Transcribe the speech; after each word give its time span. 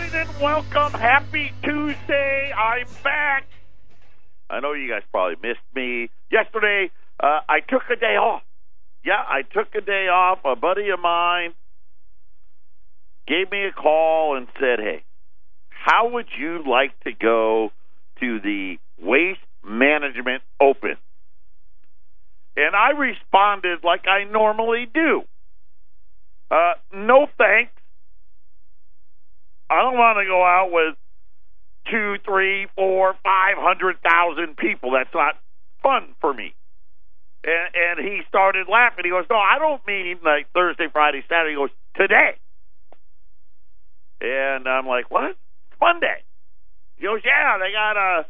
morning 0.00 0.28
and 0.28 0.40
welcome. 0.40 0.98
Happy 0.98 1.52
Tuesday. 1.62 2.52
I'm 2.56 2.86
back. 3.04 3.46
I 4.48 4.60
know 4.60 4.72
you 4.72 4.88
guys 4.88 5.02
probably 5.10 5.36
missed 5.42 5.60
me. 5.74 6.10
Yesterday, 6.30 6.90
uh, 7.22 7.40
I 7.48 7.60
took 7.60 7.82
a 7.92 7.96
day 7.96 8.16
off. 8.16 8.42
Yeah, 9.04 9.22
I 9.28 9.42
took 9.42 9.74
a 9.74 9.80
day 9.80 10.08
off. 10.08 10.38
A 10.44 10.56
buddy 10.56 10.88
of 10.90 11.00
mine 11.00 11.52
gave 13.26 13.50
me 13.50 13.64
a 13.64 13.72
call 13.72 14.36
and 14.36 14.46
said, 14.58 14.78
hey, 14.78 15.04
how 15.68 16.10
would 16.10 16.26
you 16.38 16.62
like 16.68 16.98
to 17.00 17.12
go 17.12 17.70
to 18.20 18.40
the 18.40 18.76
Waste 19.00 19.40
Management 19.64 20.42
Open? 20.60 20.96
And 22.56 22.74
I 22.74 22.90
responded 22.90 23.80
like 23.84 24.06
I 24.06 24.24
normally 24.24 24.86
do. 24.92 25.22
Uh, 26.50 26.72
no 26.92 27.26
thanks. 27.38 27.72
I 29.70 29.82
don't 29.82 29.96
want 29.96 30.18
to 30.18 30.26
go 30.26 30.42
out 30.42 30.70
with 30.72 30.98
two, 31.88 32.16
three, 32.26 32.66
four, 32.74 33.14
five 33.22 33.54
hundred 33.56 34.02
thousand 34.02 34.56
people. 34.56 34.90
That's 34.90 35.14
not 35.14 35.38
fun 35.82 36.14
for 36.20 36.34
me. 36.34 36.52
And, 37.44 37.70
and 37.72 38.06
he 38.06 38.20
started 38.28 38.66
laughing. 38.68 39.04
He 39.04 39.10
goes, 39.10 39.24
"No, 39.30 39.36
I 39.36 39.58
don't 39.58 39.80
mean 39.86 40.18
like 40.24 40.50
Thursday, 40.52 40.88
Friday, 40.92 41.22
Saturday." 41.28 41.52
He 41.52 41.56
goes, 41.56 41.70
"Today." 41.94 42.34
And 44.20 44.66
I'm 44.66 44.86
like, 44.86 45.08
"What? 45.08 45.36
Monday." 45.80 46.24
He 46.96 47.06
goes, 47.06 47.20
"Yeah, 47.24 47.56
they 47.58 47.70
got 47.70 47.96
a 47.96 48.26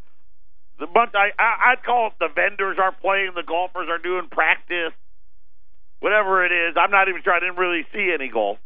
the 0.78 0.86
bunch. 0.86 1.12
I, 1.14 1.32
I 1.40 1.72
I'd 1.72 1.82
call 1.82 2.08
it 2.08 2.12
the 2.20 2.28
vendors 2.28 2.76
are 2.78 2.92
playing, 2.92 3.32
the 3.34 3.42
golfers 3.42 3.88
are 3.88 3.98
doing 3.98 4.28
practice, 4.30 4.92
whatever 6.00 6.44
it 6.44 6.52
is. 6.52 6.76
I'm 6.76 6.90
not 6.90 7.08
even 7.08 7.22
sure. 7.22 7.32
I 7.32 7.40
didn't 7.40 7.56
really 7.56 7.86
see 7.92 8.12
any 8.12 8.28
golf, 8.28 8.58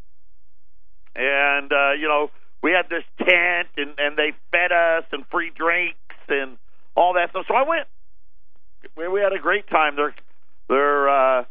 and 1.15 1.73
uh, 1.73 1.93
you 1.93 2.09
know." 2.09 2.31
We 2.65 2.73
had 2.73 2.89
this 2.89 3.05
tent 3.19 3.69
and 3.77 3.93
and 3.99 4.17
they 4.17 4.33
fed 4.51 4.73
us 4.73 5.05
and 5.13 5.23
free 5.31 5.53
drinks 5.55 6.01
and 6.31 6.57
all 6.97 7.13
that 7.13 7.29
stuff. 7.31 7.45
So 7.47 7.55
I 7.55 7.69
went. 7.69 7.87
We, 8.97 9.07
we 9.07 9.21
had 9.21 9.35
a 9.35 9.39
great 9.39 9.69
time. 9.69 9.97
There 9.97 10.15
there 10.69 11.09
uh, 11.09 11.45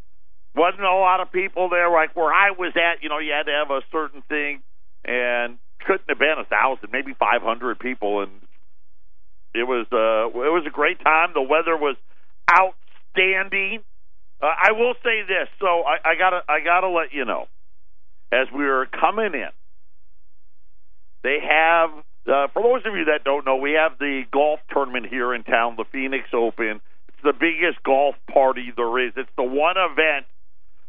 wasn't 0.55 0.81
a 0.83 0.95
lot 0.95 1.21
of 1.21 1.31
people 1.31 1.69
there. 1.69 1.91
Like 1.91 2.15
where 2.15 2.33
I 2.33 2.49
was 2.57 2.73
at, 2.75 3.03
you 3.03 3.09
know, 3.09 3.19
you 3.19 3.31
had 3.31 3.45
to 3.45 3.53
have 3.53 3.69
a 3.69 3.81
certain 3.91 4.23
thing, 4.27 4.63
and 5.05 5.59
couldn't 5.85 6.09
have 6.09 6.17
been 6.17 6.35
a 6.39 6.45
thousand, 6.45 6.89
maybe 6.91 7.13
five 7.13 7.43
hundred 7.43 7.77
people, 7.77 8.21
and 8.21 8.31
it 9.53 9.67
was 9.67 9.85
uh, 9.93 10.33
it 10.33 10.49
was 10.49 10.65
a 10.65 10.71
great 10.71 10.99
time. 11.03 11.29
The 11.35 11.45
weather 11.45 11.77
was 11.77 11.95
outstanding. 12.49 13.83
Uh, 14.41 14.47
I 14.47 14.71
will 14.71 14.95
say 15.03 15.21
this, 15.27 15.47
so 15.59 15.83
I, 15.85 15.97
I 16.03 16.15
gotta 16.17 16.41
I 16.49 16.59
gotta 16.65 16.89
let 16.89 17.13
you 17.13 17.23
know, 17.23 17.45
as 18.31 18.47
we 18.51 18.65
were 18.65 18.87
coming 18.87 19.35
in, 19.35 19.53
they 21.23 21.39
have, 21.41 21.89
uh, 22.27 22.47
for 22.53 22.61
those 22.61 22.85
of 22.85 22.95
you 22.95 23.05
that 23.05 23.23
don't 23.23 23.45
know, 23.45 23.55
we 23.55 23.71
have 23.73 23.97
the 23.97 24.23
golf 24.31 24.59
tournament 24.71 25.07
here 25.09 25.33
in 25.33 25.43
town, 25.43 25.75
the 25.77 25.85
Phoenix 25.91 26.27
Open. 26.33 26.81
It's 27.07 27.23
the 27.23 27.33
biggest 27.33 27.81
golf 27.83 28.15
party 28.31 28.71
there 28.75 28.99
is. 28.99 29.13
It's 29.15 29.29
the 29.37 29.43
one 29.43 29.75
event 29.77 30.25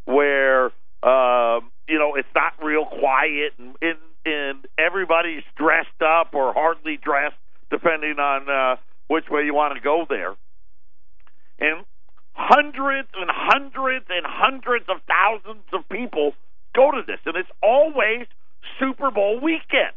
where, 0.04 0.66
uh, 1.02 1.60
you 1.88 1.98
know, 1.98 2.16
it's 2.16 2.28
not 2.34 2.52
real 2.62 2.84
quiet 2.84 3.52
and, 3.58 3.76
and, 3.80 3.98
and 4.26 4.66
everybody's 4.76 5.44
dressed 5.56 6.02
up 6.02 6.34
or 6.34 6.52
hardly 6.52 6.96
dressed, 6.96 7.36
depending 7.70 8.18
on 8.18 8.48
uh, 8.48 8.76
which 9.08 9.24
way 9.30 9.44
you 9.44 9.54
want 9.54 9.74
to 9.74 9.80
go 9.80 10.04
there. 10.08 10.34
And 11.60 11.84
hundreds 12.32 13.08
and 13.14 13.30
hundreds 13.32 14.06
and 14.08 14.26
hundreds 14.26 14.86
of 14.88 14.96
thousands 15.06 15.64
of 15.72 15.88
people 15.88 16.32
go 16.74 16.90
to 16.90 17.02
this, 17.06 17.20
and 17.24 17.36
it's 17.36 17.50
always 17.62 18.26
Super 18.80 19.10
Bowl 19.10 19.40
weekend. 19.40 19.94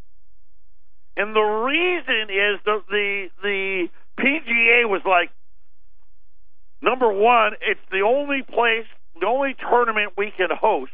And 1.17 1.35
the 1.35 1.41
reason 1.41 2.29
is 2.29 2.61
the 2.63 2.83
the 2.87 3.27
the 3.41 3.87
PGA 4.19 4.87
was 4.87 5.01
like 5.03 5.31
number 6.79 7.11
one, 7.11 7.53
it's 7.59 7.81
the 7.91 8.01
only 8.01 8.43
place, 8.43 8.85
the 9.19 9.25
only 9.25 9.55
tournament 9.59 10.13
we 10.15 10.31
can 10.37 10.49
host 10.53 10.91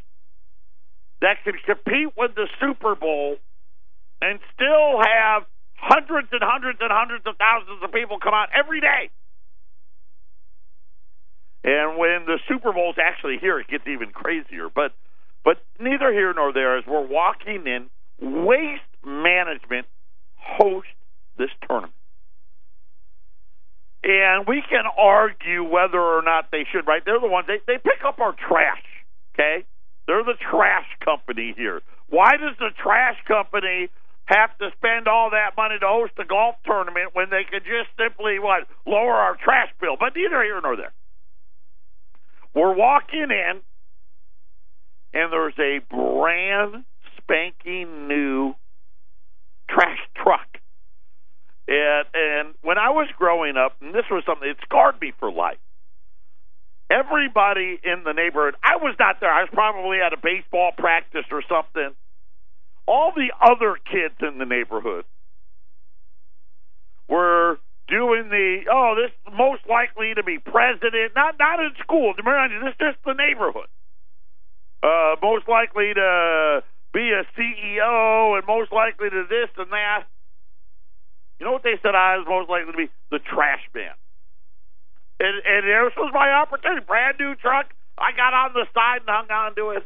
that 1.20 1.44
can 1.44 1.56
compete 1.66 2.16
with 2.18 2.36
the 2.36 2.47
Super 2.62 2.96
Bowl 2.96 3.36
and 4.22 4.40
still 4.56 5.03
have 5.03 5.44
hundreds 5.75 6.30
and 6.31 6.42
hundreds 6.42 6.80
and 6.81 6.90
hundreds 6.90 7.26
of 7.28 7.36
thousands 7.36 7.84
of 7.84 7.92
people 7.92 8.18
come 8.24 8.34
out 8.34 8.47
every 8.58 8.80
day. 8.80 9.12
And 11.66 11.97
when 11.97 12.24
the 12.26 12.40
Super 12.47 12.72
Bowl's 12.72 12.96
actually 12.96 13.40
here, 13.40 13.59
it 13.59 13.68
gets 13.68 13.84
even 13.88 14.12
crazier. 14.12 14.70
But 14.74 14.94
but 15.44 15.58
neither 15.80 16.14
here 16.14 16.34
nor 16.34 16.53
there 16.53 16.78
as 16.78 16.86
we're 16.88 17.06
walking 17.06 17.68
in 17.68 17.90
waste 18.22 18.88
management 19.06 19.88
host 20.44 20.88
this 21.38 21.50
tournament. 21.68 21.94
And 24.04 24.46
we 24.48 24.62
can 24.70 24.84
argue 24.98 25.64
whether 25.64 26.00
or 26.00 26.22
not 26.22 26.52
they 26.52 26.66
should, 26.72 26.86
right? 26.86 27.02
They're 27.06 27.22
the 27.22 27.28
ones, 27.28 27.48
they, 27.48 27.59
they 27.66 27.78
pick 27.80 28.04
up 28.06 28.20
our 28.20 28.34
trash, 28.34 28.84
okay? 29.34 29.66
They're 30.08 30.24
the 30.26 30.36
trash 30.52 30.88
company 31.03 31.53
here. 31.56 31.82
Why 32.09 32.32
does 32.32 32.56
the 32.59 32.70
trash 32.82 33.16
company 33.28 33.90
have 34.26 34.58
to 34.58 34.70
spend 34.78 35.08
all 35.08 35.32
that 35.32 35.56
money 35.56 35.80
to 35.80 35.88
host 35.88 36.14
a 36.20 36.26
golf 36.26 36.56
tournament 36.66 37.12
when 37.14 37.30
they 37.30 37.44
could 37.50 37.64
just 37.64 37.90
simply, 37.98 38.40
what, 38.40 38.68
lower 38.86 39.14
our 39.14 39.38
trash 39.42 39.70
bill? 39.80 39.96
But 39.98 40.14
neither 40.16 40.44
here 40.44 40.59
nor 40.62 40.76
there. 40.76 40.94
We're 42.53 42.76
walking 42.76 43.32
in, 43.32 43.62
and 45.14 45.32
there's 45.32 45.58
a 45.58 45.80
brand 45.90 46.84
spanking 47.18 48.08
new 48.08 48.53
trash 49.73 50.00
truck. 50.16 50.47
And, 51.67 52.06
and 52.13 52.53
when 52.61 52.78
I 52.78 52.89
was 52.89 53.07
growing 53.17 53.57
up, 53.57 53.75
and 53.81 53.94
this 53.94 54.06
was 54.11 54.23
something, 54.25 54.47
it 54.47 54.57
scarred 54.63 55.00
me 55.01 55.13
for 55.19 55.31
life. 55.31 55.57
Everybody 56.91 57.79
in 57.84 58.03
the 58.03 58.13
neighborhood, 58.13 58.56
I 58.61 58.75
was 58.78 58.95
not 59.00 59.19
there. 59.19 59.31
I 59.31 59.41
was 59.41 59.50
probably 59.51 59.97
at 60.00 60.13
a 60.13 60.17
baseball 60.22 60.72
practice 60.78 61.25
or 61.31 61.41
something. 61.47 61.95
All 62.85 63.13
the 63.16 63.31
other 63.41 63.78
kids 63.89 64.16
in 64.22 64.38
the 64.38 64.45
neighborhood 64.45 65.06
were 67.07 67.57
doing 67.88 68.29
the 68.29 68.66
oh, 68.72 68.95
this 68.95 69.11
most 69.34 69.63
likely 69.69 70.13
to 70.13 70.23
be 70.23 70.38
president. 70.38 71.16
Not 71.16 71.35
not 71.40 71.59
in 71.59 71.72
school. 71.81 72.13
This 72.16 72.25
is 72.25 72.75
just 72.78 72.97
the 73.05 73.13
neighborhood. 73.13 73.72
Uh, 74.84 75.16
most 75.22 75.47
likely 75.47 75.94
to 75.94 76.61
be 76.94 77.12
a 77.12 77.26
CEO 77.36 78.38
and 78.38 78.46
most 78.48 78.72
likely 78.72 79.09
to 79.09 79.26
this 79.28 79.50
and 79.58 79.72
that. 79.72 80.06
You 81.40 81.46
know 81.46 81.52
what 81.52 81.64
they 81.64 81.76
said 81.81 81.96
I 81.96 82.18
was 82.18 82.28
most 82.30 82.50
likely 82.50 82.72
to 82.72 82.78
be? 82.78 82.90
The 83.12 83.20
trash 83.20 83.66
man. 83.74 83.98
And, 85.20 85.36
and 85.44 85.64
this 85.66 85.98
was 85.98 86.12
my 86.14 86.32
opportunity. 86.32 86.86
Brand 86.86 87.18
new 87.20 87.36
truck. 87.36 87.74
I 87.98 88.16
got 88.16 88.34
on 88.34 88.53
the 88.53 88.66
side 88.74 89.02
and 89.02 89.09
hung 89.09 89.30
on 89.30 89.56
to 89.56 89.70
it. 89.72 89.84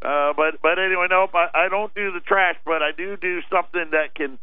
Uh, 0.00 0.32
but 0.36 0.62
but 0.62 0.78
anyway, 0.78 1.06
nope. 1.10 1.30
I, 1.34 1.66
I 1.66 1.68
don't 1.68 1.92
do 1.94 2.12
the 2.12 2.20
trash, 2.20 2.56
but 2.64 2.82
I 2.82 2.92
do 2.96 3.16
do 3.16 3.40
something 3.50 3.90
that 3.90 4.14
can 4.14 4.38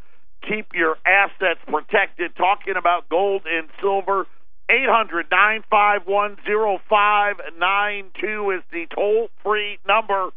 keep 0.47 0.67
your 0.73 0.97
assets 1.05 1.61
protected. 1.67 2.35
Talking 2.35 2.75
about 2.77 3.07
gold 3.09 3.43
and 3.45 3.69
silver. 3.81 4.27
Eight 4.69 4.89
hundred 4.89 5.27
nine 5.31 5.63
five 5.69 6.01
one 6.05 6.37
zero 6.45 6.79
five 6.89 7.35
nine 7.57 8.11
two 8.19 8.51
is 8.51 8.63
the 8.71 8.85
toll 8.93 9.29
free 9.43 9.77
number. 9.87 10.31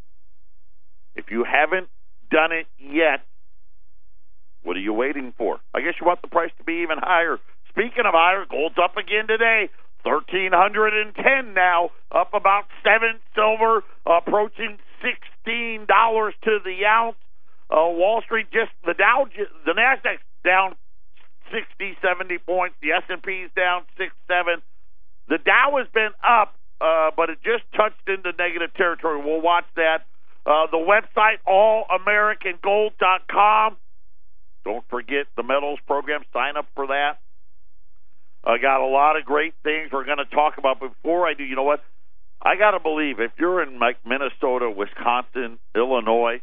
If 1.18 1.32
you 1.32 1.42
haven't 1.44 1.88
done 2.30 2.52
it 2.52 2.66
yet, 2.78 3.26
what 4.62 4.76
are 4.76 4.80
you 4.80 4.92
waiting 4.92 5.34
for? 5.36 5.58
I 5.74 5.80
guess 5.80 5.94
you 6.00 6.06
want 6.06 6.22
the 6.22 6.28
price 6.28 6.52
to 6.58 6.64
be 6.64 6.82
even 6.86 6.98
higher. 6.98 7.38
Speaking 7.70 8.06
of 8.06 8.14
higher, 8.14 8.46
gold's 8.48 8.78
up 8.82 8.96
again 8.96 9.26
today. 9.26 9.68
Thirteen 10.04 10.52
hundred 10.54 10.94
and 10.94 11.12
ten 11.14 11.54
now, 11.54 11.90
up 12.12 12.32
about 12.32 12.66
seven 12.86 13.18
silver, 13.34 13.82
approaching 14.06 14.78
sixteen 15.02 15.86
dollars 15.86 16.34
to 16.44 16.58
the 16.64 16.86
ounce. 16.86 17.16
Uh, 17.68 17.90
Wall 17.90 18.22
Street 18.24 18.46
just 18.52 18.70
the 18.86 18.94
Dow, 18.94 19.26
the 19.66 19.72
Nasdaq's 19.72 20.22
down 20.44 20.76
60, 21.50 21.98
70 22.00 22.38
points. 22.38 22.76
The 22.80 22.92
S 22.92 23.02
and 23.08 23.22
P's 23.22 23.50
down 23.56 23.82
six, 23.98 24.14
seven. 24.28 24.62
The 25.28 25.38
Dow 25.38 25.76
has 25.76 25.88
been 25.92 26.14
up, 26.22 26.54
uh, 26.80 27.10
but 27.16 27.28
it 27.28 27.38
just 27.42 27.64
touched 27.76 28.06
into 28.06 28.32
negative 28.38 28.72
territory. 28.74 29.20
We'll 29.20 29.42
watch 29.42 29.66
that. 29.76 30.06
Uh, 30.48 30.66
the 30.70 30.78
website, 30.78 31.36
allamericangold.com. 31.46 33.76
Don't 34.64 34.88
forget 34.88 35.26
the 35.36 35.42
metals 35.42 35.78
program. 35.86 36.22
Sign 36.32 36.56
up 36.56 36.64
for 36.74 36.86
that. 36.86 37.18
I 38.44 38.56
got 38.56 38.80
a 38.80 38.86
lot 38.86 39.18
of 39.18 39.26
great 39.26 39.52
things 39.62 39.90
we're 39.92 40.06
going 40.06 40.16
to 40.16 40.24
talk 40.24 40.56
about. 40.56 40.80
Before 40.80 41.28
I 41.28 41.34
do, 41.34 41.44
you 41.44 41.54
know 41.54 41.64
what? 41.64 41.84
I 42.40 42.56
got 42.56 42.70
to 42.70 42.80
believe 42.80 43.20
if 43.20 43.32
you're 43.38 43.62
in 43.62 43.78
like 43.78 43.98
Minnesota, 44.06 44.70
Wisconsin, 44.70 45.58
Illinois, 45.74 46.40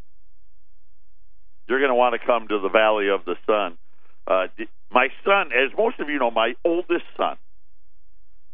you're 1.67 1.79
going 1.79 1.89
to 1.89 1.95
want 1.95 2.13
to 2.13 2.19
come 2.23 2.47
to 2.49 2.59
the 2.59 2.69
Valley 2.69 3.09
of 3.09 3.25
the 3.25 3.37
Sun. 3.47 3.75
Uh, 4.27 4.45
my 4.91 5.07
son, 5.23 5.47
as 5.47 5.75
most 5.75 5.99
of 5.99 6.09
you 6.09 6.19
know, 6.19 6.29
my 6.29 6.53
oldest 6.63 7.05
son 7.17 7.37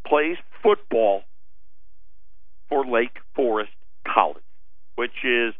plays 0.08 0.38
football 0.64 1.24
for 2.70 2.86
Lake 2.86 3.20
Forest 3.36 3.74
College 4.08 4.44
which 4.96 5.24
is 5.24 5.54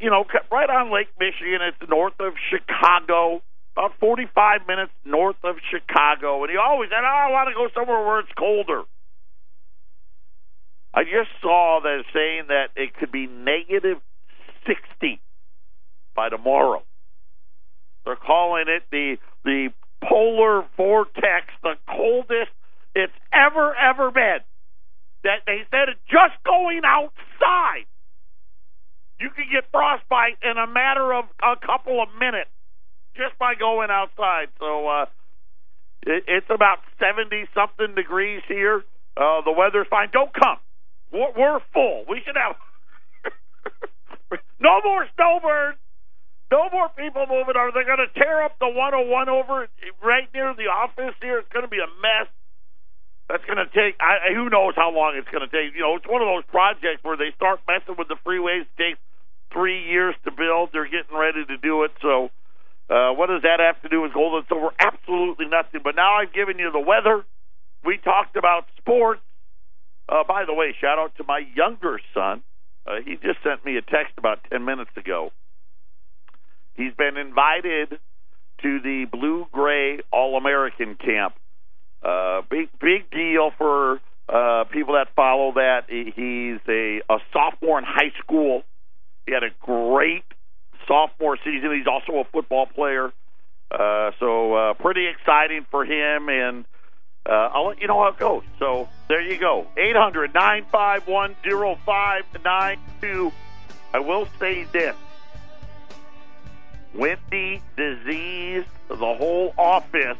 you 0.00 0.10
know, 0.10 0.24
right 0.50 0.68
on 0.68 0.92
Lake 0.92 1.08
Michigan. 1.18 1.60
It's 1.62 1.90
north 1.90 2.18
of 2.20 2.34
Chicago, 2.50 3.42
about 3.76 3.92
45 4.00 4.66
minutes 4.66 4.92
north 5.04 5.38
of 5.44 5.56
Chicago. 5.70 6.42
And 6.42 6.50
he 6.50 6.56
always 6.56 6.90
said, 6.90 7.02
oh, 7.02 7.28
I 7.28 7.30
want 7.30 7.48
to 7.48 7.54
go 7.54 7.68
somewhere 7.74 8.04
where 8.04 8.20
it's 8.20 8.32
colder. 8.36 8.82
I 10.92 11.04
just 11.04 11.30
saw 11.40 11.80
that 11.82 12.02
saying 12.12 12.48
that 12.48 12.70
it 12.74 12.94
could 12.98 13.12
be 13.12 13.26
negative 13.26 13.98
60 14.66 15.20
by 16.16 16.28
tomorrow. 16.28 16.82
They're 18.04 18.16
calling 18.16 18.64
it 18.68 18.82
the 18.90 19.16
the 19.44 19.68
polar 20.02 20.64
vortex, 20.76 21.46
the 21.62 21.74
coldest 21.86 22.50
it's 22.94 23.12
ever 23.32 23.74
ever 23.76 24.10
been. 24.10 24.40
That 25.24 25.40
they 25.46 25.60
said 25.70 25.94
just 26.08 26.42
going 26.44 26.80
outside, 26.84 27.84
you 29.20 29.30
can 29.30 29.46
get 29.50 29.64
frostbite 29.70 30.38
in 30.42 30.56
a 30.56 30.66
matter 30.66 31.12
of 31.12 31.26
a 31.42 31.54
couple 31.64 32.02
of 32.02 32.08
minutes 32.18 32.50
just 33.16 33.38
by 33.38 33.54
going 33.54 33.90
outside. 33.90 34.48
So 34.58 34.86
uh, 34.86 35.06
it, 36.06 36.24
it's 36.26 36.50
about 36.50 36.78
seventy 36.98 37.46
something 37.54 37.94
degrees 37.94 38.42
here. 38.46 38.84
Uh, 39.16 39.42
the 39.42 39.52
weather's 39.52 39.90
fine. 39.90 40.08
Don't 40.12 40.32
come. 40.32 40.58
We're, 41.10 41.32
we're 41.34 41.60
full. 41.74 42.04
We 42.08 42.22
should 42.24 42.36
have 42.38 42.54
no 44.60 44.80
more 44.84 45.06
snowbirds. 45.16 45.78
No 46.50 46.70
more 46.72 46.88
people 46.96 47.26
moving 47.28 47.60
over. 47.60 47.72
They're 47.74 47.84
going 47.84 48.00
to 48.08 48.12
tear 48.16 48.40
up 48.40 48.56
the 48.58 48.72
101 48.72 49.28
over 49.28 49.68
right 50.00 50.28
near 50.32 50.54
the 50.56 50.72
office 50.72 51.12
here. 51.20 51.44
It's 51.44 51.52
going 51.52 51.66
to 51.66 51.68
be 51.68 51.82
a 51.82 51.90
mess. 52.00 52.32
That's 53.28 53.44
going 53.44 53.60
to 53.60 53.68
take. 53.68 54.00
I, 54.00 54.32
who 54.32 54.48
knows 54.48 54.72
how 54.72 54.88
long 54.88 55.12
it's 55.20 55.28
going 55.28 55.44
to 55.44 55.52
take? 55.52 55.76
You 55.76 55.84
know, 55.84 56.00
it's 56.00 56.08
one 56.08 56.24
of 56.24 56.28
those 56.28 56.48
projects 56.48 57.04
where 57.04 57.20
they 57.20 57.36
start 57.36 57.60
messing 57.68 58.00
with 58.00 58.08
the 58.08 58.16
freeways. 58.24 58.64
It 58.64 58.76
takes 58.80 59.00
three 59.52 59.84
years 59.84 60.14
to 60.24 60.30
build. 60.30 60.70
They're 60.72 60.84
getting 60.88 61.16
ready 61.16 61.44
to 61.44 61.56
do 61.56 61.84
it. 61.84 61.92
So, 62.02 62.30
uh, 62.90 63.12
what 63.12 63.28
does 63.28 63.42
that 63.42 63.60
have 63.60 63.80
to 63.82 63.88
do 63.88 64.02
with 64.02 64.12
Golden 64.12 64.44
Silver? 64.48 64.70
Absolutely 64.78 65.46
nothing. 65.46 65.80
But 65.84 65.96
now 65.96 66.14
I've 66.14 66.32
given 66.32 66.58
you 66.58 66.70
the 66.72 66.80
weather. 66.80 67.24
We 67.84 67.98
talked 67.98 68.36
about 68.36 68.66
sports. 68.78 69.20
Uh, 70.08 70.24
by 70.26 70.44
the 70.46 70.54
way, 70.54 70.74
shout 70.80 70.98
out 70.98 71.14
to 71.16 71.24
my 71.24 71.42
younger 71.54 72.00
son. 72.14 72.42
Uh, 72.86 72.96
he 73.04 73.16
just 73.16 73.42
sent 73.44 73.64
me 73.64 73.76
a 73.76 73.82
text 73.82 74.14
about 74.16 74.38
ten 74.50 74.64
minutes 74.64 74.90
ago. 74.96 75.30
He's 76.74 76.94
been 76.94 77.16
invited 77.16 77.98
to 78.62 78.80
the 78.80 79.06
Blue 79.10 79.46
Gray 79.52 80.00
All 80.10 80.36
American 80.36 80.94
Camp. 80.96 81.34
Uh, 82.02 82.42
big 82.48 82.68
big 82.80 83.10
deal 83.10 83.50
for 83.58 84.00
uh, 84.28 84.64
people 84.70 84.94
that 84.94 85.08
follow 85.14 85.52
that. 85.54 85.86
He's 85.88 86.60
a, 86.68 87.02
a 87.12 87.18
sophomore 87.32 87.78
in 87.78 87.84
high 87.84 88.12
school. 88.22 88.62
He 89.28 89.34
had 89.34 89.42
a 89.42 89.50
great 89.60 90.24
sophomore 90.86 91.36
season. 91.44 91.70
He's 91.76 91.86
also 91.86 92.20
a 92.20 92.24
football 92.32 92.64
player. 92.64 93.12
Uh, 93.70 94.12
so 94.18 94.54
uh, 94.54 94.72
pretty 94.72 95.06
exciting 95.06 95.66
for 95.70 95.84
him, 95.84 96.30
and 96.30 96.64
uh, 97.28 97.50
I'll 97.52 97.66
let 97.66 97.78
you 97.78 97.88
know 97.88 98.00
how 98.02 98.08
it 98.08 98.18
goes. 98.18 98.42
So 98.58 98.88
there 99.06 99.20
you 99.20 99.38
go. 99.38 99.66
Eight 99.76 99.94
hundred 99.94 100.32
nine 100.32 100.64
five 100.72 101.06
one 101.06 101.36
zero 101.42 101.78
five 101.84 102.24
nine 102.42 102.78
two. 103.02 103.30
I 103.92 103.98
will 103.98 104.26
say 104.40 104.64
this. 104.72 104.96
Wendy 106.94 107.60
diseased 107.76 108.66
the 108.88 108.96
whole 108.96 109.52
office, 109.58 110.16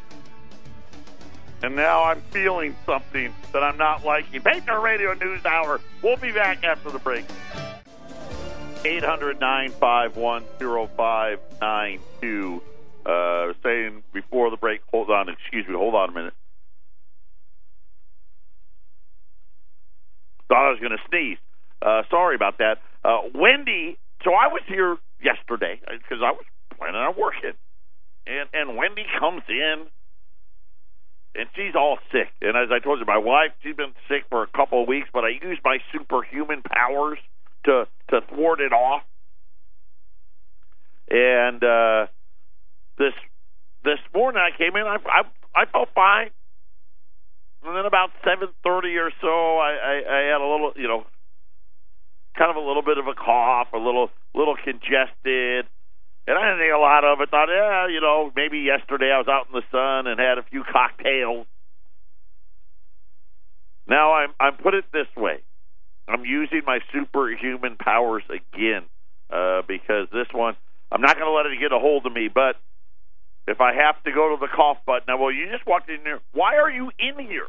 and 1.63 1.75
now 1.75 2.03
I'm 2.03 2.21
feeling 2.29 2.75
something 2.85 3.33
that 3.53 3.63
I'm 3.63 3.77
not 3.77 4.05
liking. 4.05 4.39
Patriot 4.41 4.81
Radio 4.81 5.13
News 5.15 5.43
Hour. 5.45 5.81
We'll 6.03 6.17
be 6.17 6.31
back 6.31 6.63
after 6.63 6.91
the 6.91 6.99
break. 6.99 7.25
800 8.85 9.39
951 9.39 10.43
0592. 10.59 12.61
Uh, 13.05 13.53
saying 13.63 14.03
before 14.13 14.51
the 14.51 14.57
break, 14.57 14.81
hold 14.91 15.09
on, 15.09 15.29
excuse 15.29 15.65
me, 15.67 15.73
hold 15.73 15.95
on 15.95 16.09
a 16.09 16.11
minute. 16.11 16.33
Thought 20.47 20.67
I 20.67 20.71
was 20.71 20.79
going 20.79 20.91
to 20.91 20.97
sneeze. 21.09 21.37
Uh, 21.81 22.03
sorry 22.09 22.35
about 22.35 22.57
that. 22.57 22.79
Uh, 23.03 23.21
Wendy, 23.33 23.97
so 24.23 24.31
I 24.31 24.47
was 24.47 24.61
here 24.67 24.97
yesterday 25.23 25.79
because 25.87 26.21
I 26.23 26.31
was 26.31 26.43
planning 26.77 26.99
on 26.99 27.15
working. 27.17 27.53
And 28.27 28.49
and 28.53 28.77
Wendy 28.77 29.05
comes 29.19 29.43
in 29.47 29.87
and 31.35 31.47
she's 31.55 31.75
all 31.75 31.97
sick. 32.11 32.29
And 32.41 32.57
as 32.57 32.69
I 32.71 32.79
told 32.79 32.99
you, 32.99 33.05
my 33.05 33.17
wife, 33.17 33.51
she's 33.63 33.75
been 33.75 33.93
sick 34.07 34.23
for 34.29 34.43
a 34.43 34.47
couple 34.47 34.81
of 34.81 34.87
weeks, 34.87 35.09
but 35.13 35.23
I 35.23 35.29
used 35.29 35.61
my 35.63 35.77
superhuman 35.91 36.61
powers 36.63 37.19
to 37.65 37.87
to 38.09 38.21
thwart 38.33 38.59
it 38.59 38.73
off. 38.73 39.03
And 41.09 41.63
uh 41.63 42.07
this 42.97 43.13
this 43.83 43.99
morning 44.13 44.41
I 44.41 44.55
came 44.57 44.75
in, 44.75 44.83
I 44.83 44.97
I, 45.05 45.23
I 45.55 45.65
felt 45.65 45.89
fine. 45.95 46.29
And 47.63 47.75
then 47.75 47.85
about 47.85 48.11
seven 48.23 48.49
thirty 48.63 48.95
or 48.97 49.11
so, 49.19 49.57
I, 49.57 49.71
I, 49.75 49.95
I 50.07 50.19
had 50.31 50.41
a 50.41 50.47
little, 50.47 50.71
you 50.75 50.87
know, 50.87 51.05
kind 52.37 52.49
of 52.49 52.55
a 52.55 52.65
little 52.65 52.83
bit 52.83 52.97
of 52.97 53.07
a 53.07 53.13
cough, 53.13 53.67
a 53.73 53.77
little 53.77 54.09
little 54.33 54.55
congested. 54.55 55.65
And 56.27 56.37
I 56.37 56.41
didn't 56.45 56.59
think 56.59 56.73
a 56.73 56.77
lot 56.77 57.03
of 57.03 57.21
it. 57.21 57.29
Thought, 57.31 57.49
yeah, 57.49 57.87
you 57.87 58.01
know, 58.01 58.31
maybe 58.35 58.59
yesterday 58.59 59.11
I 59.11 59.17
was 59.17 59.27
out 59.27 59.47
in 59.47 59.53
the 59.53 59.65
sun 59.71 60.05
and 60.05 60.19
had 60.19 60.37
a 60.37 60.43
few 60.43 60.63
cocktails. 60.63 61.47
Now 63.87 64.13
I'm 64.13 64.29
I'm 64.39 64.55
put 64.55 64.75
it 64.75 64.85
this 64.93 65.07
way. 65.17 65.39
I'm 66.09 66.25
using 66.25 66.61
my 66.65 66.79
superhuman 66.91 67.77
powers 67.77 68.23
again 68.29 68.83
uh, 69.29 69.61
because 69.67 70.07
this 70.11 70.27
one 70.33 70.55
I'm 70.91 71.01
not 71.01 71.15
going 71.17 71.27
to 71.27 71.31
let 71.31 71.45
it 71.45 71.59
get 71.59 71.71
a 71.71 71.79
hold 71.79 72.05
of 72.05 72.13
me. 72.13 72.29
But 72.33 72.55
if 73.47 73.61
I 73.61 73.73
have 73.73 74.01
to 74.03 74.11
go 74.11 74.35
to 74.35 74.39
the 74.39 74.49
cough 74.53 74.77
button, 74.85 75.05
now 75.07 75.17
well, 75.17 75.31
you 75.31 75.47
just 75.51 75.67
walked 75.67 75.89
in 75.89 76.01
here. 76.03 76.19
Why 76.33 76.55
are 76.57 76.69
you 76.71 76.91
in 76.97 77.19
here? 77.19 77.47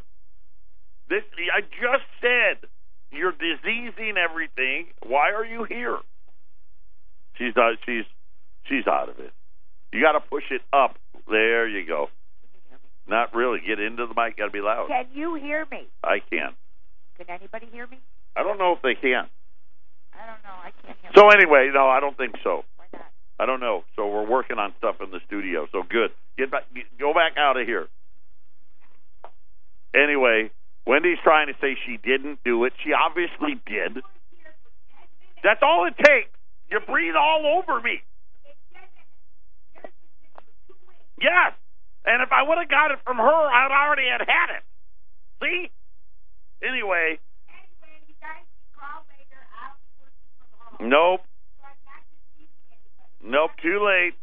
This 1.08 1.22
I 1.52 1.62
just 1.62 2.06
said 2.20 2.68
you're 3.10 3.32
diseasing 3.32 4.14
everything. 4.16 4.86
Why 5.06 5.32
are 5.32 5.44
you 5.44 5.64
here? 5.64 5.98
She's 7.38 7.56
uh, 7.56 7.72
she's 7.86 8.04
She's 8.70 8.86
out 8.86 9.08
of 9.08 9.18
it. 9.18 9.32
You 9.92 10.00
got 10.00 10.12
to 10.12 10.20
push 10.20 10.44
it 10.50 10.62
up. 10.72 10.96
There 11.28 11.68
you 11.68 11.86
go. 11.86 12.08
Not 13.08 13.34
really. 13.34 13.58
Get 13.66 13.80
into 13.80 14.06
the 14.06 14.14
mic. 14.14 14.36
Got 14.36 14.46
to 14.46 14.50
be 14.50 14.60
loud. 14.60 14.88
Can 14.88 15.06
you 15.12 15.34
hear 15.34 15.66
me? 15.70 15.88
I 16.04 16.20
can. 16.30 16.54
Can 17.16 17.26
anybody 17.28 17.66
hear 17.72 17.86
me? 17.86 17.98
I 18.36 18.42
don't 18.42 18.58
know 18.58 18.72
if 18.72 18.82
they 18.82 18.94
can. 18.94 19.26
I 20.12 20.26
don't 20.26 20.42
know. 20.42 20.56
I 20.62 20.70
can't 20.84 20.98
hear. 21.02 21.10
So 21.14 21.30
anyway, 21.30 21.70
no, 21.72 21.88
I 21.88 22.00
don't 22.00 22.16
think 22.16 22.34
so. 22.44 22.64
Why 22.76 22.86
not? 22.92 23.10
I 23.38 23.46
don't 23.46 23.60
know. 23.60 23.84
So 23.96 24.06
we're 24.06 24.28
working 24.28 24.58
on 24.58 24.74
stuff 24.78 24.96
in 25.02 25.10
the 25.10 25.20
studio. 25.26 25.66
So 25.72 25.82
good. 25.82 26.10
Get 26.38 26.50
back. 26.50 26.64
Go 26.98 27.12
back 27.14 27.36
out 27.36 27.56
of 27.56 27.66
here. 27.66 27.88
Anyway, 29.94 30.50
Wendy's 30.86 31.18
trying 31.22 31.48
to 31.48 31.54
say 31.60 31.76
she 31.86 31.96
didn't 31.96 32.38
do 32.44 32.64
it. 32.64 32.72
She 32.84 32.92
obviously 32.92 33.60
did. 33.66 34.02
That's 35.42 35.60
all 35.62 35.86
it 35.86 35.96
takes. 35.96 36.30
You 36.70 36.80
breathe 36.86 37.16
all 37.16 37.58
over 37.58 37.80
me. 37.80 38.02
Yes. 41.20 41.52
And 42.04 42.22
if 42.22 42.32
I 42.32 42.42
would 42.42 42.58
have 42.58 42.68
got 42.70 42.92
it 42.92 42.98
from 43.04 43.18
her, 43.18 43.22
I'd 43.24 43.72
already 43.72 44.08
had 44.08 44.20
had 44.20 44.56
it. 44.56 44.62
See? 45.42 45.70
Anyway. 46.66 47.18
Nope. 50.80 51.20
Nope, 53.22 53.50
too 53.62 53.84
late. 53.84 54.14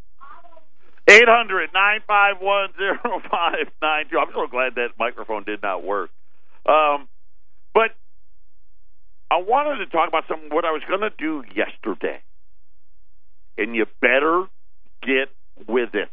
Eight 1.08 1.28
hundred 1.28 1.70
nine 1.72 2.00
five 2.06 2.36
one 2.40 2.68
zero 2.76 2.98
five 3.30 3.66
nine 3.80 4.04
two. 4.10 4.18
I'm 4.18 4.28
so 4.34 4.46
glad 4.46 4.74
that 4.74 4.88
microphone 4.98 5.44
did 5.44 5.62
not 5.62 5.82
work. 5.82 6.10
Um, 6.66 7.08
but 7.72 7.92
I 9.30 9.38
wanted 9.38 9.84
to 9.84 9.86
talk 9.86 10.08
about 10.08 10.24
something 10.28 10.50
what 10.50 10.64
I 10.66 10.72
was 10.72 10.82
going 10.86 11.00
to 11.00 11.10
do 11.16 11.44
yesterday, 11.54 12.20
and 13.56 13.74
you 13.74 13.86
better 14.02 14.44
get 15.02 15.28
with 15.66 15.94
it 15.94 16.08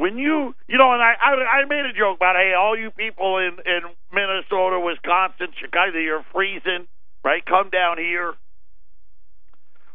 when 0.00 0.16
you 0.16 0.54
you 0.68 0.78
know, 0.78 0.92
and 0.92 1.02
I, 1.02 1.14
I 1.20 1.60
I 1.60 1.64
made 1.68 1.84
a 1.84 1.92
joke 1.92 2.16
about 2.16 2.36
hey, 2.36 2.54
all 2.58 2.76
you 2.76 2.90
people 2.90 3.38
in 3.38 3.58
in 3.66 3.80
Minnesota, 4.12 4.80
Wisconsin, 4.80 5.52
Chicago, 5.60 5.98
you're 5.98 6.24
freezing, 6.32 6.88
right? 7.24 7.44
Come 7.44 7.70
down 7.70 7.98
here. 7.98 8.34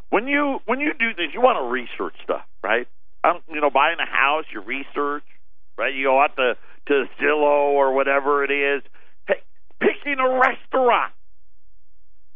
When 0.09 0.27
you 0.27 0.59
when 0.65 0.79
you 0.79 0.93
do 0.97 1.13
this, 1.13 1.33
you 1.33 1.41
want 1.41 1.57
to 1.59 1.67
research 1.67 2.15
stuff, 2.23 2.45
right? 2.63 2.87
I'm, 3.23 3.41
you 3.49 3.59
know, 3.59 3.69
buying 3.69 3.97
a 3.99 4.05
house, 4.05 4.45
you 4.53 4.61
research, 4.61 5.23
right? 5.77 5.93
You 5.93 6.05
go 6.05 6.21
out 6.21 6.35
to 6.35 6.53
to 6.87 7.05
Zillow 7.19 7.73
or 7.73 7.93
whatever 7.93 8.43
it 8.43 8.51
is. 8.51 8.83
Hey, 9.27 9.41
picking 9.79 10.19
a 10.19 10.29
restaurant, 10.39 11.11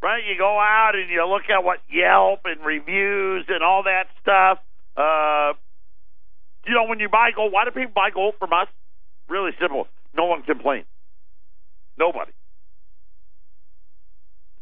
right? 0.01 0.23
You 0.27 0.37
go 0.37 0.59
out 0.59 0.93
and 0.95 1.09
you 1.09 1.25
look 1.29 1.43
at 1.49 1.63
what 1.63 1.77
Yelp 1.89 2.41
and 2.45 2.65
reviews 2.65 3.45
and 3.47 3.63
all 3.63 3.83
that 3.83 4.05
stuff. 4.21 4.57
Uh, 4.97 5.53
you 6.65 6.73
know, 6.73 6.85
when 6.89 6.99
you 6.99 7.07
buy 7.07 7.29
gold, 7.35 7.53
why 7.53 7.65
do 7.65 7.71
people 7.71 7.93
buy 7.93 8.09
gold 8.13 8.33
from 8.39 8.51
us? 8.51 8.67
Really 9.29 9.51
simple. 9.61 9.87
No 10.15 10.25
one 10.25 10.41
complains. 10.41 10.85
Nobody. 11.97 12.31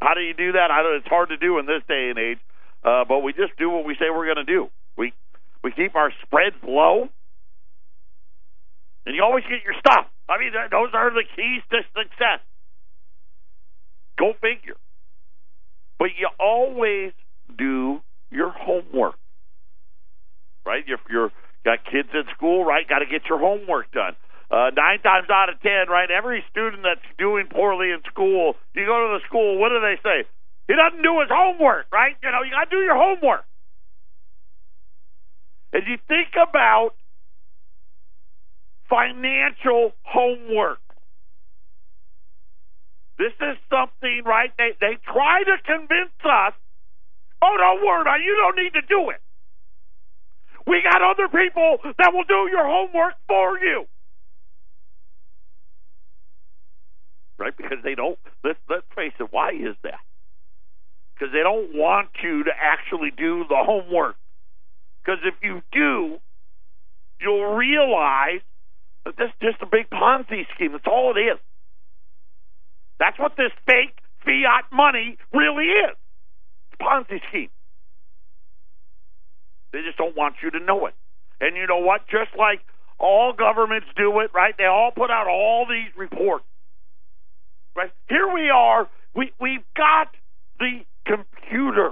How 0.07 0.13
do 0.13 0.21
you 0.21 0.33
do 0.33 0.53
that? 0.53 0.71
I 0.71 0.83
don't, 0.83 0.95
it's 0.95 1.07
hard 1.07 1.29
to 1.29 1.37
do 1.37 1.59
in 1.59 1.65
this 1.65 1.83
day 1.85 2.07
and 2.09 2.17
age, 2.17 2.39
uh, 2.85 3.03
but 3.03 3.19
we 3.19 3.33
just 3.33 3.51
do 3.59 3.69
what 3.69 3.83
we 3.83 3.93
say 3.95 4.07
we're 4.09 4.23
going 4.31 4.39
to 4.39 4.47
do. 4.47 4.69
We 4.97 5.11
we 5.65 5.73
keep 5.73 5.95
our 5.95 6.13
spreads 6.23 6.55
low, 6.65 7.09
and 9.05 9.15
you 9.15 9.21
always 9.21 9.43
get 9.43 9.65
your 9.65 9.75
stuff. 9.79 10.07
I 10.29 10.39
mean, 10.39 10.53
th- 10.53 10.71
those 10.71 10.91
are 10.93 11.11
the 11.11 11.23
keys 11.35 11.61
to 11.71 11.79
success. 11.91 12.39
Go 14.17 14.31
figure. 14.39 14.77
But 15.99 16.15
you 16.17 16.29
always 16.39 17.11
do 17.57 17.99
your 18.31 18.51
homework, 18.51 19.15
right? 20.65 20.85
If 20.87 21.01
you're 21.09 21.31
got 21.65 21.79
kids 21.83 22.09
at 22.15 22.33
school, 22.33 22.63
right, 22.63 22.87
got 22.87 22.99
to 22.99 23.05
get 23.05 23.23
your 23.27 23.39
homework 23.39 23.91
done. 23.91 24.15
Uh, 24.49 24.71
nine 24.75 24.99
times 25.03 25.27
out 25.29 25.49
of 25.49 25.59
ten, 25.59 25.89
right, 25.89 26.09
every 26.09 26.43
student 26.51 26.83
that's 26.83 27.03
doing 27.19 27.47
poorly 27.51 27.91
in 27.91 27.99
school, 28.07 28.55
you 28.73 28.85
go 28.85 29.11
to 29.11 29.19
the 29.19 29.23
school, 29.27 29.59
what 29.59 29.69
do 29.69 29.81
they 29.81 29.99
say? 30.01 30.23
He 30.67 30.75
doesn't 30.75 31.03
do 31.03 31.19
his 31.19 31.29
homework, 31.29 31.87
right? 31.91 32.15
You 32.23 32.31
know, 32.31 32.43
you 32.43 32.51
got 32.51 32.69
to 32.69 32.75
do 32.75 32.83
your 32.83 32.95
homework. 32.95 33.43
And 35.73 35.83
you 35.87 35.97
think 36.07 36.31
about 36.35 36.91
financial 38.89 39.91
homework. 40.03 40.79
This 43.17 43.33
is 43.41 43.57
something, 43.69 44.23
right? 44.25 44.51
They 44.57 44.77
they 44.79 44.97
try 45.03 45.43
to 45.43 45.55
convince 45.65 46.15
us, 46.23 46.53
oh, 47.41 47.55
don't 47.57 47.83
worry 47.85 48.01
about 48.01 48.19
it. 48.21 48.23
You 48.23 48.35
don't 48.37 48.63
need 48.63 48.73
to 48.79 48.85
do 48.87 49.09
it. 49.09 49.21
We 50.67 50.83
got 50.83 51.01
other 51.01 51.27
people 51.27 51.79
that 51.97 52.13
will 52.13 52.27
do 52.27 52.47
your 52.51 52.65
homework 52.65 53.15
for 53.27 53.57
you. 53.57 53.85
Right? 57.37 57.55
Because 57.55 57.77
they 57.83 57.95
don't, 57.95 58.17
let's, 58.43 58.59
let's 58.69 58.85
face 58.95 59.13
it, 59.19 59.27
why 59.31 59.51
is 59.51 59.75
that? 59.83 59.99
Because 61.13 61.33
they 61.33 61.43
don't 61.43 61.75
want 61.75 62.09
you 62.23 62.43
to 62.43 62.51
actually 62.59 63.11
do 63.15 63.45
the 63.47 63.57
homework. 63.57 64.15
Because 65.03 65.19
if 65.23 65.35
you 65.41 65.61
do, 65.71 66.17
you'll 67.21 67.55
realize 67.55 68.41
that 69.05 69.17
this 69.17 69.29
is 69.29 69.51
just 69.51 69.61
a 69.61 69.65
big 69.65 69.89
Ponzi 69.89 70.45
scheme. 70.53 70.73
That's 70.73 70.87
all 70.87 71.13
it 71.15 71.19
is. 71.19 71.39
That's 72.99 73.17
what 73.19 73.37
this 73.37 73.51
fake 73.65 73.97
fiat 74.25 74.65
money 74.71 75.17
really 75.33 75.65
is. 75.65 75.95
It's 76.71 76.81
a 76.81 76.83
Ponzi 76.83 77.19
scheme. 77.29 77.49
They 79.73 79.79
just 79.85 79.97
don't 79.97 80.15
want 80.15 80.35
you 80.41 80.51
to 80.51 80.59
know 80.59 80.87
it. 80.87 80.93
And 81.39 81.55
you 81.55 81.67
know 81.67 81.79
what? 81.79 82.07
Just 82.07 82.31
like 82.37 82.61
all 82.99 83.33
governments 83.33 83.87
do 83.95 84.19
it, 84.19 84.31
right? 84.33 84.55
They 84.57 84.65
all 84.65 84.91
put 84.95 85.11
out 85.11 85.27
all 85.27 85.65
these 85.69 85.95
reports. 85.95 86.45
Right? 87.77 87.91
Here 88.09 88.27
we 88.33 88.49
are. 88.49 88.89
We 89.15 89.31
we've 89.39 89.63
got 89.75 90.07
the 90.57 90.81
computer. 91.05 91.91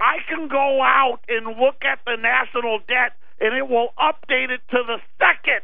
I 0.00 0.16
can 0.28 0.48
go 0.48 0.82
out 0.82 1.20
and 1.28 1.46
look 1.46 1.76
at 1.82 2.00
the 2.04 2.16
national 2.20 2.80
debt 2.88 3.12
and 3.38 3.56
it 3.56 3.68
will 3.68 3.90
update 3.96 4.50
it 4.50 4.60
to 4.70 4.78
the 4.86 4.96
second. 5.18 5.60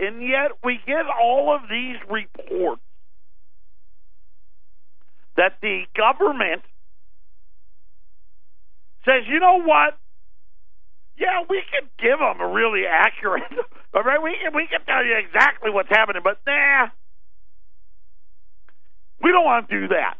And 0.00 0.22
yet 0.22 0.52
we 0.64 0.80
get 0.84 1.04
all 1.06 1.54
of 1.54 1.68
these 1.70 1.96
reports 2.10 2.82
that 5.36 5.58
the 5.62 5.84
government 5.96 6.62
says, 9.04 9.22
you 9.28 9.38
know 9.38 9.62
what? 9.62 9.96
Yeah, 11.18 11.42
we 11.50 11.62
can 11.70 11.88
give 11.98 12.18
them 12.20 12.40
a 12.40 12.48
really 12.48 12.82
accurate. 12.86 13.42
All 13.94 14.02
right, 14.02 14.22
we 14.22 14.36
can 14.40 14.54
we 14.54 14.68
can 14.68 14.80
tell 14.86 15.04
you 15.04 15.16
exactly 15.18 15.70
what's 15.70 15.88
happening, 15.88 16.22
but 16.22 16.38
nah, 16.46 16.88
we 19.20 19.32
don't 19.32 19.44
want 19.44 19.68
to 19.68 19.80
do 19.80 19.88
that. 19.88 20.14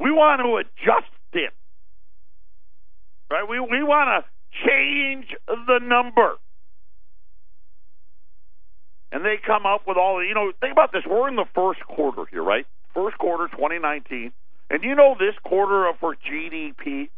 We 0.00 0.10
want 0.10 0.40
to 0.40 0.56
adjust 0.56 1.12
it. 1.34 1.52
Right? 3.30 3.46
We 3.48 3.60
we 3.60 3.82
want 3.84 4.24
to 4.24 4.66
change 4.66 5.26
the 5.46 5.78
number. 5.82 6.36
And 9.10 9.24
they 9.24 9.36
come 9.44 9.64
up 9.64 9.82
with 9.86 9.96
all 9.96 10.18
the, 10.18 10.26
you 10.26 10.34
know, 10.34 10.52
think 10.60 10.72
about 10.72 10.92
this. 10.92 11.02
We're 11.08 11.28
in 11.28 11.36
the 11.36 11.48
first 11.54 11.80
quarter 11.86 12.24
here, 12.30 12.42
right? 12.42 12.66
First 12.92 13.16
quarter 13.16 13.48
2019. 13.48 14.32
And 14.70 14.82
you 14.84 14.94
know 14.94 15.16
this 15.18 15.34
quarter 15.44 15.90
for 15.98 16.14
GDP 16.14 17.08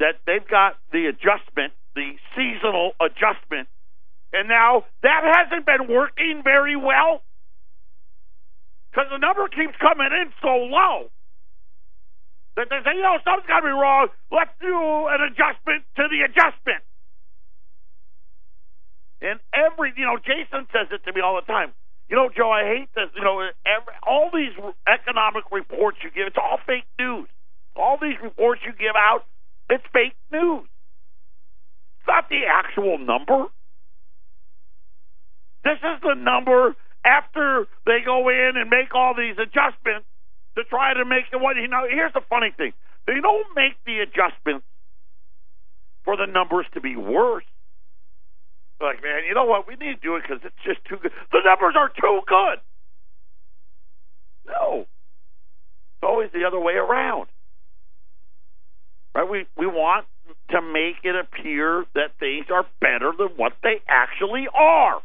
that 0.00 0.24
they've 0.26 0.46
got 0.48 0.80
the 0.90 1.06
adjustment, 1.06 1.72
the 1.94 2.16
seasonal 2.34 2.92
adjustment. 2.98 3.68
And 4.32 4.48
now 4.48 4.84
that 5.02 5.22
hasn't 5.22 5.66
been 5.66 5.86
working 5.86 6.42
very 6.42 6.74
well 6.74 7.22
because 8.90 9.06
the 9.12 9.18
number 9.18 9.46
keeps 9.48 9.76
coming 9.78 10.10
in 10.10 10.32
so 10.42 10.66
low 10.66 11.12
that 12.56 12.66
they 12.68 12.80
say, 12.82 12.96
you 12.96 13.02
know, 13.02 13.20
something's 13.22 13.46
got 13.46 13.60
to 13.60 13.68
be 13.70 13.76
wrong. 13.76 14.08
Let's 14.32 14.50
do 14.58 14.74
an 15.12 15.20
adjustment 15.30 15.86
to 15.96 16.08
the 16.10 16.26
adjustment. 16.26 16.82
And 19.20 19.38
every, 19.52 19.92
you 19.96 20.08
know, 20.08 20.16
Jason 20.16 20.66
says 20.72 20.88
it 20.90 21.04
to 21.04 21.12
me 21.12 21.20
all 21.20 21.36
the 21.36 21.46
time. 21.46 21.76
You 22.08 22.16
know, 22.16 22.28
Joe, 22.34 22.50
I 22.50 22.64
hate 22.64 22.90
this. 22.96 23.12
You 23.14 23.22
know, 23.22 23.38
every, 23.62 23.94
all 24.02 24.30
these 24.34 24.56
economic 24.88 25.44
reports 25.52 25.98
you 26.02 26.10
give, 26.10 26.26
it's 26.26 26.40
all 26.40 26.58
fake 26.66 26.88
news. 26.98 27.28
All 27.76 27.98
these 28.00 28.18
reports 28.18 28.62
you 28.66 28.72
give 28.72 28.96
out, 28.96 29.28
it's 29.70 29.84
fake 29.92 30.16
news. 30.32 30.66
It's 31.98 32.08
not 32.08 32.28
the 32.28 32.42
actual 32.46 32.98
number. 32.98 33.46
This 35.64 35.78
is 35.78 36.00
the 36.02 36.14
number 36.14 36.74
after 37.04 37.66
they 37.86 38.00
go 38.04 38.28
in 38.28 38.52
and 38.56 38.70
make 38.70 38.94
all 38.94 39.14
these 39.14 39.36
adjustments 39.38 40.06
to 40.56 40.64
try 40.64 40.94
to 40.94 41.04
make 41.04 41.30
the 41.30 41.38
what 41.38 41.56
you 41.56 41.68
know. 41.68 41.86
Here's 41.88 42.12
the 42.12 42.22
funny 42.28 42.52
thing: 42.56 42.72
they 43.06 43.20
don't 43.20 43.46
make 43.54 43.76
the 43.84 44.00
adjustments 44.00 44.66
for 46.04 46.16
the 46.16 46.26
numbers 46.26 46.66
to 46.74 46.80
be 46.80 46.96
worse. 46.96 47.44
Like, 48.80 49.02
man, 49.02 49.28
you 49.28 49.34
know 49.34 49.44
what? 49.44 49.68
We 49.68 49.76
need 49.76 50.00
to 50.00 50.02
do 50.02 50.16
it 50.16 50.22
because 50.22 50.40
it's 50.42 50.56
just 50.64 50.82
too 50.88 50.96
good. 50.96 51.12
The 51.32 51.40
numbers 51.44 51.74
are 51.76 51.90
too 51.90 52.20
good. 52.26 52.58
No, 54.48 54.80
it's 54.80 56.02
always 56.02 56.30
the 56.32 56.44
other 56.44 56.58
way 56.58 56.74
around. 56.74 57.28
Right? 59.14 59.28
We 59.28 59.46
we 59.56 59.66
want 59.66 60.06
to 60.50 60.62
make 60.62 60.96
it 61.04 61.14
appear 61.14 61.84
that 61.94 62.18
things 62.18 62.46
are 62.52 62.64
better 62.80 63.12
than 63.16 63.28
what 63.36 63.52
they 63.62 63.80
actually 63.88 64.46
are. 64.54 65.00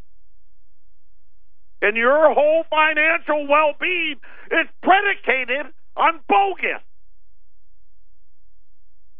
And 1.82 1.98
your 1.98 2.34
whole 2.34 2.64
financial 2.70 3.48
well 3.48 3.74
being 3.80 4.16
is 4.52 4.68
predicated 4.82 5.72
on 5.96 6.20
bogus. 6.28 6.82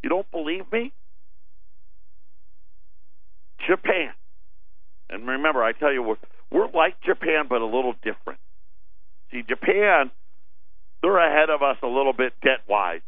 You 0.02 0.10
don't 0.10 0.30
believe 0.32 0.72
me? 0.72 0.94
Japan. 3.68 4.12
And 5.10 5.28
remember, 5.28 5.64
I 5.64 5.72
tell 5.72 5.92
you, 5.92 6.04
we're, 6.04 6.16
we're 6.52 6.72
like 6.72 7.02
Japan, 7.02 7.46
but 7.50 7.62
a 7.62 7.66
little 7.66 7.94
different. 8.04 8.40
See, 9.32 9.42
Japan, 9.48 10.12
they're 11.02 11.18
ahead 11.18 11.50
of 11.50 11.62
us 11.62 11.78
a 11.84 11.88
little 11.88 12.14
bit 12.14 12.34
debt 12.44 12.62
wise. 12.68 13.02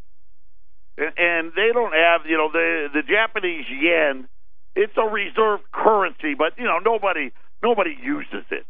And, 0.98 1.52
they 1.56 1.70
don't 1.74 1.94
have, 1.94 2.22
you 2.26 2.38
know, 2.38 2.50
the 2.52 2.88
the 2.94 3.04
Japanese 3.04 3.66
yen. 3.70 4.28
It's 4.76 4.94
a 4.98 5.06
reserve 5.06 5.62
currency, 5.72 6.34
but 6.38 6.54
you 6.58 6.66
know 6.66 6.80
nobody 6.84 7.32
nobody 7.64 7.96
uses 8.02 8.46
it 8.52 8.66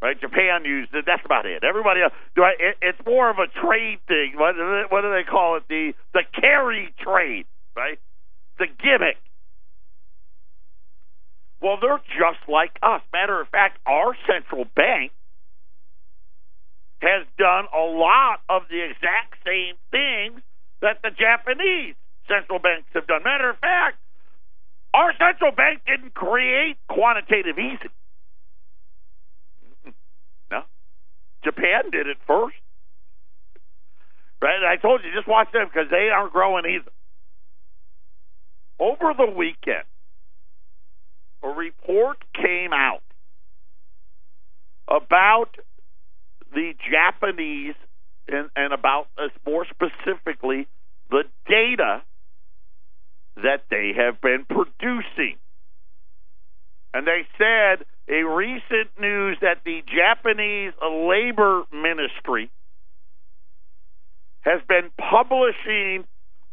right? 0.00 0.20
Japan 0.20 0.64
used 0.64 0.94
it. 0.94 1.04
That's 1.06 1.24
about 1.24 1.46
it. 1.46 1.64
Everybody 1.64 2.02
else, 2.02 2.12
right? 2.36 2.56
It, 2.58 2.76
it's 2.82 2.98
more 3.06 3.30
of 3.30 3.38
a 3.38 3.46
trade 3.48 3.98
thing. 4.06 4.34
What 4.36 4.54
what 4.90 5.02
do 5.02 5.10
they 5.10 5.24
call 5.28 5.56
it? 5.56 5.64
The 5.68 5.92
the 6.14 6.22
carry 6.40 6.94
trade, 7.02 7.46
right? 7.76 7.98
The 8.58 8.66
gimmick. 8.66 9.16
Well, 11.60 11.78
they're 11.80 12.00
just 12.06 12.48
like 12.48 12.78
us. 12.82 13.02
Matter 13.12 13.40
of 13.40 13.48
fact, 13.48 13.78
our 13.86 14.16
central 14.30 14.64
bank 14.76 15.10
has 17.00 17.26
done 17.36 17.66
a 17.74 17.82
lot 17.82 18.40
of 18.48 18.62
the 18.70 18.82
exact 18.82 19.34
same 19.44 19.74
things 19.90 20.40
that 20.80 20.98
the 21.02 21.10
Japanese 21.10 21.94
central 22.28 22.58
banks 22.58 22.88
have 22.94 23.06
done. 23.06 23.22
Matter 23.24 23.50
of 23.50 23.58
fact, 23.58 23.98
our 24.94 25.12
central 25.18 25.52
bank 25.52 25.82
didn't 25.86 26.14
create 26.14 26.76
quantitative 26.88 27.58
easing. 27.58 27.94
No. 30.50 30.62
Japan 31.44 31.90
did 31.90 32.06
it 32.06 32.16
first. 32.26 32.56
Right? 34.40 34.62
I 34.64 34.76
told 34.76 35.02
you, 35.04 35.10
just 35.12 35.28
watch 35.28 35.48
them 35.52 35.66
because 35.66 35.90
they 35.90 36.08
aren't 36.14 36.32
growing 36.32 36.64
either. 36.64 36.90
Over 38.78 39.12
the 39.16 39.30
weekend, 39.36 39.84
a 41.42 41.48
report 41.48 42.18
came 42.34 42.72
out 42.72 43.02
about 44.88 45.56
the 46.54 46.72
Japanese 46.90 47.74
and, 48.28 48.50
and 48.56 48.72
about 48.72 49.08
uh, 49.16 49.28
more 49.46 49.66
specifically 49.66 50.66
the 51.10 51.24
data 51.48 52.02
that 53.36 53.64
they 53.70 53.92
have 53.96 54.20
been 54.20 54.44
producing. 54.48 55.36
And 56.92 57.06
they 57.06 57.26
said 57.36 57.84
a 58.08 58.24
recent 58.24 58.90
news 58.98 59.38
that 59.42 59.58
the 59.64 59.82
Japanese 59.86 60.72
labor 60.82 61.64
ministry 61.72 62.50
has 64.40 64.60
been 64.68 64.90
publishing 64.98 66.04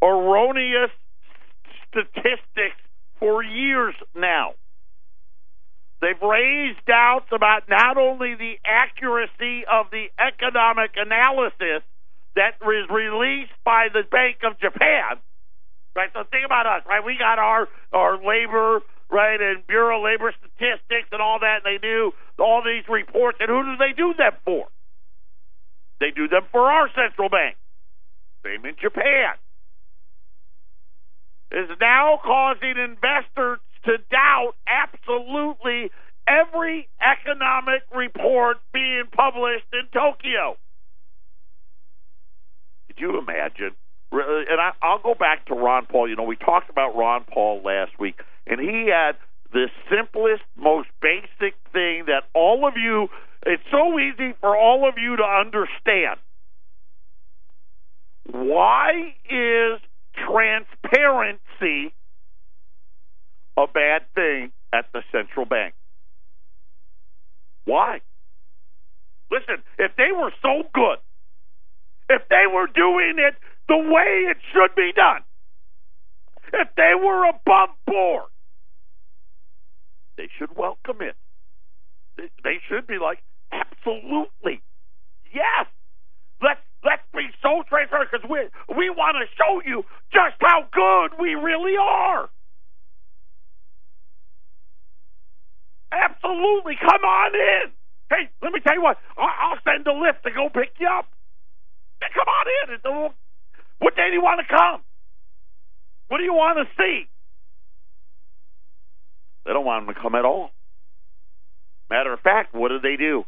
erroneous 0.02 0.92
statistics 1.90 2.82
for 3.20 3.44
years 3.44 3.96
now. 4.16 4.54
They've 6.06 6.22
raised 6.22 6.86
doubts 6.86 7.34
about 7.34 7.66
not 7.68 7.98
only 7.98 8.36
the 8.38 8.62
accuracy 8.62 9.66
of 9.66 9.90
the 9.90 10.06
economic 10.22 10.94
analysis 11.02 11.82
that 12.36 12.62
was 12.62 12.86
released 12.94 13.58
by 13.66 13.90
the 13.90 14.04
Bank 14.06 14.46
of 14.46 14.54
Japan. 14.62 15.18
Right, 15.98 16.14
so 16.14 16.22
think 16.30 16.46
about 16.46 16.70
us, 16.70 16.86
right? 16.86 17.02
We 17.04 17.18
got 17.18 17.40
our 17.40 17.66
our 17.92 18.22
labor, 18.22 18.86
right, 19.10 19.42
and 19.42 19.66
Bureau 19.66 19.98
of 19.98 20.06
Labor 20.06 20.30
Statistics 20.38 21.10
and 21.12 21.24
all 21.24 21.40
that, 21.42 21.66
and 21.66 21.74
they 21.74 21.82
do 21.82 22.12
all 22.38 22.62
these 22.62 22.86
reports. 22.88 23.40
And 23.42 23.50
who 23.50 23.66
do 23.66 23.74
they 23.82 23.98
do 23.98 24.14
them 24.14 24.38
for? 24.46 24.68
They 26.00 26.12
do 26.12 26.28
them 26.28 26.46
for 26.52 26.70
our 26.70 26.86
central 26.94 27.30
bank. 27.30 27.58
Same 28.46 28.64
in 28.64 28.76
Japan. 28.78 29.42
Is 31.50 31.70
now 31.82 32.20
causing 32.22 32.78
investors 32.78 33.58
to 33.86 33.98
doubt 34.12 34.54
absolutely 34.68 35.92
every 36.28 36.88
economic 37.02 37.84
report 37.96 38.58
being 38.74 39.04
published 39.16 39.68
in 39.74 39.88
Tokyo. 39.94 40.58
Could 42.88 43.00
you 43.00 43.20
imagine? 43.20 43.76
Uh, 44.12 44.18
and 44.50 44.60
I, 44.60 44.72
I'll 44.82 45.02
go 45.02 45.14
back 45.14 45.46
to 45.48 45.54
Ron 45.54 45.86
Paul. 45.86 46.10
You 46.10 46.16
know, 46.16 46.24
we 46.24 46.36
talked 46.36 46.70
about 46.70 46.96
Ron 46.96 47.26
Paul 47.32 47.62
last 47.64 48.00
week, 48.00 48.20
and 48.48 48.60
he 48.60 48.90
had 48.90 49.18
the 49.52 49.68
simplest, 49.90 50.44
most 50.56 50.90
basic 51.02 51.56
thing 51.72 52.06
that 52.08 52.24
all 52.34 52.68
of 52.68 52.74
you, 52.78 53.08
it's 53.46 53.64
so 53.72 54.00
easy 54.00 54.34
for 54.42 54.58
all 54.58 54.88
of 54.88 54.96
you 54.98 55.16
to 55.18 55.24
understand. 55.24 56.20
Why 58.32 59.16
is 59.30 59.80
transparency 60.16 61.94
a 63.58 63.68
bad 63.68 64.04
thing 64.14 64.52
at 64.74 64.86
the 64.94 65.02
central 65.12 65.46
bank? 65.46 65.74
Why? 67.66 68.02
Listen, 69.32 69.64
if 69.78 69.92
they 69.98 70.12
were 70.12 70.32
so 70.42 70.64
good, 70.74 70.98
if 72.10 72.22
they 72.30 72.46
were 72.52 72.68
doing 72.68 73.16
it 73.18 73.36
the 73.68 73.78
way 73.78 74.30
it 74.30 74.38
should 74.54 74.76
be 74.76 74.92
done, 74.96 75.22
if 76.54 76.68
they 76.78 76.94
were 76.96 77.28
above 77.28 77.70
board, 77.88 78.30
they 80.18 80.30
should 80.38 80.56
welcome 80.56 81.02
it. 81.02 81.16
They 82.44 82.60
should 82.70 82.88
be 82.88 82.98
like, 83.02 83.20
absolutely, 83.52 84.62
yes. 85.34 85.66
Let's 86.42 86.62
let's 86.84 87.04
be 87.14 87.28
so 87.42 87.64
transparent 87.68 88.12
because 88.12 88.30
we 88.30 88.48
we 88.78 88.90
want 88.90 89.18
to 89.20 89.26
show 89.36 89.62
you 89.66 89.84
just 90.14 90.36
how 90.40 90.68
good 90.72 91.20
we 91.20 91.36
really 91.36 91.76
are. 91.80 92.30
Absolutely, 95.96 96.76
come 96.80 97.04
on 97.04 97.32
in. 97.36 97.72
Hey, 98.10 98.30
let 98.44 98.52
me 98.52 98.60
tell 98.60 98.76
you 98.76 98.84
what. 98.84 98.98
I'll 99.18 99.58
send 99.64 99.88
a 99.88 99.94
lift 99.94 100.24
to 100.24 100.32
go 100.32 100.50
pick 100.50 100.76
you 100.80 100.88
up. 100.88 101.08
Come 102.14 102.28
on 102.28 102.46
in. 102.70 103.10
What 103.80 103.96
day 103.96 104.08
do 104.10 104.14
you 104.14 104.22
want 104.22 104.42
to 104.46 104.48
come? 104.54 104.82
What 106.10 106.18
do 106.18 106.24
you 106.24 106.34
want 106.34 106.60
to 106.60 106.66
see? 106.78 107.08
They 109.46 109.54
don't 109.54 109.66
want 109.66 109.86
them 109.86 109.96
to 109.96 110.02
come 110.02 110.16
at 110.16 110.26
all. 110.26 110.52
Matter 111.90 112.14
of 112.14 112.20
fact, 112.20 112.54
what 112.54 112.70
do 112.70 112.80
they 112.80 112.96
do? 112.96 113.26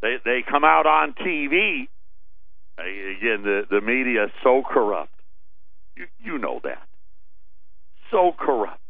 They 0.00 0.16
they 0.24 0.40
come 0.48 0.64
out 0.64 0.86
on 0.86 1.14
TV. 1.14 1.88
Uh, 2.78 2.82
again, 2.82 3.42
the 3.42 3.62
the 3.70 3.80
media 3.80 4.24
is 4.24 4.30
so 4.42 4.62
corrupt. 4.68 5.12
You 5.96 6.06
you 6.22 6.38
know 6.38 6.60
that. 6.64 6.86
So 8.10 8.32
corrupt. 8.38 8.80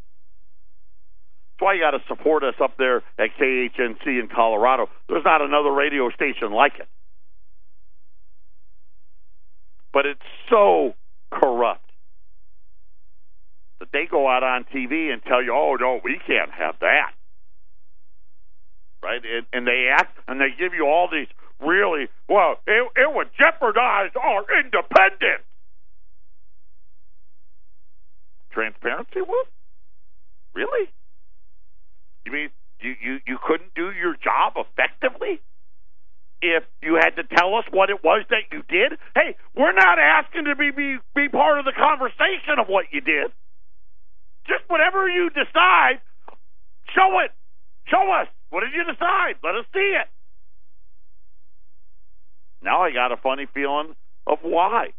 That's 1.59 1.65
why 1.65 1.73
you 1.73 1.81
got 1.81 1.91
to 1.91 2.03
support 2.07 2.43
us 2.43 2.55
up 2.63 2.77
there 2.77 3.03
at 3.17 3.35
KHNC 3.37 4.05
in 4.05 4.29
Colorado. 4.33 4.87
There's 5.09 5.25
not 5.25 5.41
another 5.41 5.71
radio 5.71 6.09
station 6.11 6.53
like 6.53 6.73
it. 6.79 6.87
But 9.91 10.05
it's 10.05 10.21
so 10.49 10.93
corrupt 11.29 11.83
that 13.79 13.89
they 13.91 14.05
go 14.09 14.29
out 14.29 14.43
on 14.43 14.65
TV 14.73 15.11
and 15.11 15.21
tell 15.23 15.43
you, 15.43 15.53
"Oh 15.53 15.75
no, 15.77 15.99
we 16.01 16.17
can't 16.25 16.51
have 16.51 16.75
that." 16.79 17.11
Right? 19.03 19.21
And, 19.25 19.45
and 19.51 19.67
they 19.67 19.89
act 19.91 20.17
and 20.29 20.39
they 20.39 20.51
give 20.57 20.73
you 20.73 20.85
all 20.85 21.09
these 21.11 21.27
really 21.59 22.07
well. 22.29 22.55
It, 22.67 22.87
it 22.95 23.13
would 23.13 23.31
jeopardize 23.37 24.11
our 24.15 24.45
independence. 24.63 25.43
Transparency 28.51 29.21
would 29.21 29.47
really. 30.53 30.89
You 32.29 32.35
mean 32.35 32.49
you, 32.79 32.93
you, 33.01 33.19
you 33.25 33.37
couldn't 33.41 33.73
do 33.73 33.91
your 33.91 34.13
job 34.13 34.53
effectively 34.55 35.41
if 36.41 36.63
you 36.81 36.95
had 36.95 37.17
to 37.17 37.23
tell 37.23 37.55
us 37.55 37.65
what 37.71 37.89
it 37.89 38.03
was 38.03 38.23
that 38.29 38.47
you 38.51 38.61
did? 38.69 38.97
Hey, 39.15 39.35
we're 39.57 39.73
not 39.73 39.97
asking 39.99 40.45
to 40.45 40.55
be, 40.55 40.71
be, 40.71 40.97
be 41.15 41.27
part 41.27 41.59
of 41.59 41.65
the 41.65 41.73
conversation 41.73 42.59
of 42.59 42.67
what 42.67 42.85
you 42.91 43.01
did. 43.01 43.31
Just 44.47 44.63
whatever 44.67 45.09
you 45.09 45.29
decide, 45.29 45.99
show 46.95 47.19
it. 47.25 47.31
Show 47.87 48.11
us. 48.21 48.27
What 48.51 48.61
did 48.61 48.73
you 48.73 48.83
decide? 48.85 49.35
Let 49.43 49.55
us 49.55 49.65
see 49.73 49.97
it. 49.99 50.07
Now 52.61 52.83
I 52.83 52.91
got 52.91 53.11
a 53.11 53.17
funny 53.17 53.47
feeling 53.53 53.95
of 54.27 54.37
why. 54.43 54.89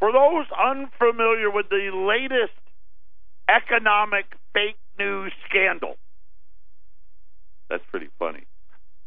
For 0.00 0.12
those 0.12 0.46
unfamiliar 0.50 1.50
with 1.50 1.68
the 1.68 1.90
latest 1.92 2.56
economic 3.48 4.26
fake 4.52 4.76
news 4.98 5.32
scandal. 5.48 5.96
That's 7.68 7.82
pretty 7.90 8.08
funny. 8.18 8.44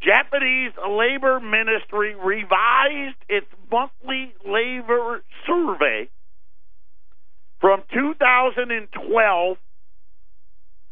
Japanese 0.01 0.71
labor 0.89 1.39
ministry 1.39 2.15
revised 2.15 3.17
its 3.27 3.47
monthly 3.71 4.33
labor 4.47 5.21
survey 5.45 6.09
from 7.59 7.83
2012 7.93 9.57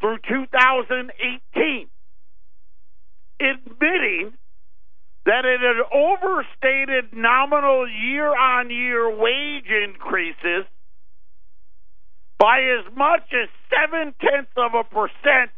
through 0.00 0.18
2018, 0.28 1.88
admitting 3.40 4.32
that 5.24 5.44
it 5.44 5.60
had 5.60 5.82
overstated 5.92 7.12
nominal 7.12 7.88
year 7.88 8.28
on 8.28 8.70
year 8.70 9.10
wage 9.14 9.68
increases 9.68 10.66
by 12.38 12.60
as 12.78 12.92
much 12.96 13.26
as 13.32 13.48
seven 13.68 14.14
tenths 14.20 14.52
of 14.56 14.72
a 14.74 14.84
percent 14.84 15.50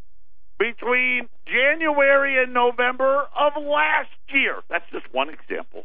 between 0.58 1.28
January 1.46 2.42
and 2.42 2.52
November 2.52 3.24
of 3.38 3.52
last 3.62 4.10
year. 4.32 4.56
That's 4.68 4.84
just 4.92 5.06
one 5.12 5.28
example. 5.28 5.84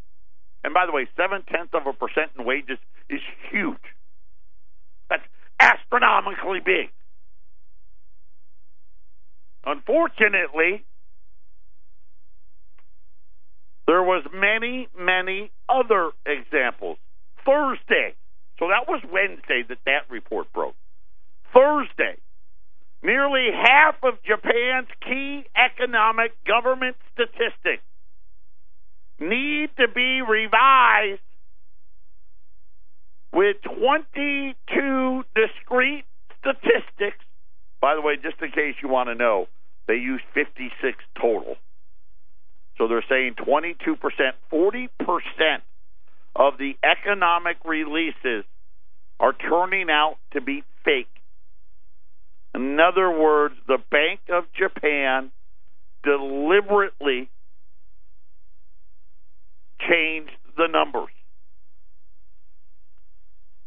And 0.63 0.73
by 0.73 0.85
the 0.85 0.91
way, 0.91 1.07
seven 1.15 1.43
tenths 1.43 1.73
of 1.73 1.85
a 1.87 1.93
percent 1.93 2.31
in 2.37 2.45
wages 2.45 2.77
is 3.09 3.21
huge. 3.51 3.83
That's 5.09 5.23
astronomically 5.59 6.59
big. 6.63 6.89
Unfortunately, 9.65 10.85
there 13.87 14.03
was 14.03 14.23
many, 14.33 14.87
many 14.97 15.51
other 15.69 16.11
examples. 16.25 16.97
Thursday, 17.45 18.15
so 18.59 18.67
that 18.69 18.87
was 18.87 19.01
Wednesday 19.11 19.63
that 19.67 19.77
that 19.85 20.09
report 20.09 20.51
broke. 20.53 20.75
Thursday, 21.55 22.17
nearly 23.01 23.47
half 23.53 23.95
of 24.03 24.15
Japan's 24.23 24.89
key 25.01 25.45
economic 25.55 26.31
government 26.45 26.97
statistics 27.13 27.83
need 29.19 29.69
to 29.77 29.87
be 29.87 30.21
revised 30.21 31.21
with 33.33 33.55
22 33.63 35.23
discrete 35.33 36.05
statistics. 36.39 37.23
By 37.79 37.95
the 37.95 38.01
way, 38.01 38.15
just 38.21 38.41
in 38.41 38.51
case 38.51 38.75
you 38.83 38.89
want 38.89 39.07
to 39.07 39.15
know, 39.15 39.47
they 39.87 39.95
use 39.95 40.21
56 40.33 40.97
total. 41.19 41.55
So 42.77 42.87
they're 42.89 43.05
saying 43.07 43.35
22%, 43.35 43.77
40% 44.51 44.89
of 46.35 46.57
the 46.57 46.73
economic 46.83 47.57
releases 47.63 48.43
are 49.19 49.33
turning 49.33 49.89
out 49.89 50.17
to 50.33 50.41
be 50.41 50.63
fake. 50.83 51.07
In 52.55 52.79
other 52.79 53.11
words, 53.11 53.55
the 53.67 53.79
Bank 53.91 54.21
of 54.31 54.45
Japan 54.53 55.29
deliberately 56.03 57.29
changed 59.81 60.31
the 60.55 60.67
numbers. 60.71 61.11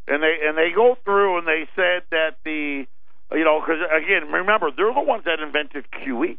And 0.07 0.22
they 0.22 0.38
and 0.42 0.57
they 0.57 0.70
go 0.74 0.96
through 1.05 1.37
and 1.37 1.46
they 1.46 1.68
said 1.77 2.03
that 2.11 2.38
the 2.46 2.87
You 3.31 3.44
know, 3.44 3.61
because 3.61 3.83
again, 3.92 4.33
remember 4.33 4.70
they're 4.74 4.94
the 4.94 5.03
ones 5.03 5.24
that 5.27 5.38
invented 5.40 5.85
QE. 5.92 6.38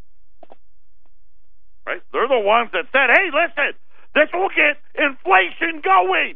Right? 1.86 2.02
They're 2.12 2.28
the 2.28 2.40
ones 2.40 2.72
that 2.74 2.86
said, 2.92 3.14
"Hey, 3.14 3.30
listen, 3.30 3.78
this 4.16 4.30
will 4.34 4.50
get 4.50 4.82
inflation 4.98 5.82
going." 5.84 6.36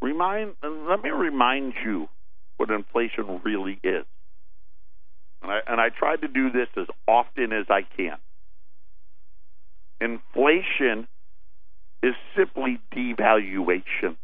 Remind, 0.00 0.54
let 0.62 1.02
me 1.02 1.10
remind 1.10 1.74
you 1.84 2.08
what 2.58 2.70
inflation 2.70 3.40
really 3.44 3.80
is. 3.82 4.04
And 5.42 5.50
I, 5.50 5.60
and 5.66 5.80
I 5.80 5.88
try 5.88 6.16
to 6.16 6.28
do 6.28 6.50
this 6.50 6.68
as 6.76 6.86
often 7.06 7.52
as 7.52 7.66
I 7.70 7.82
can. 7.96 8.18
Inflation 10.00 11.08
is 12.02 12.14
simply 12.36 12.78
devaluation. 12.94 14.16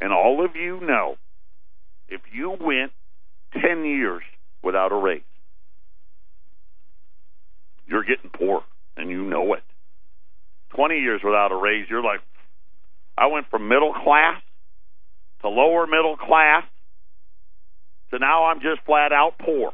And 0.00 0.12
all 0.12 0.44
of 0.44 0.56
you 0.56 0.80
know 0.80 1.16
if 2.10 2.20
you 2.32 2.50
went 2.60 2.92
10 3.62 3.84
years 3.84 4.22
without 4.62 4.92
a 4.92 4.96
raise, 4.96 5.22
you're 7.86 8.04
getting 8.04 8.30
poor, 8.30 8.62
and 8.96 9.10
you 9.10 9.22
know 9.22 9.54
it. 9.54 9.62
20 10.76 10.98
years 10.98 11.20
without 11.24 11.52
a 11.52 11.56
raise, 11.56 11.86
you're 11.88 12.02
like, 12.02 12.20
I 13.16 13.26
went 13.26 13.46
from 13.50 13.68
middle 13.68 13.92
class 13.92 14.40
to 15.42 15.48
lower 15.48 15.86
middle 15.86 16.16
class 16.16 16.64
to 18.10 18.18
now 18.18 18.46
I'm 18.46 18.60
just 18.60 18.82
flat 18.84 19.12
out 19.12 19.38
poor. 19.38 19.72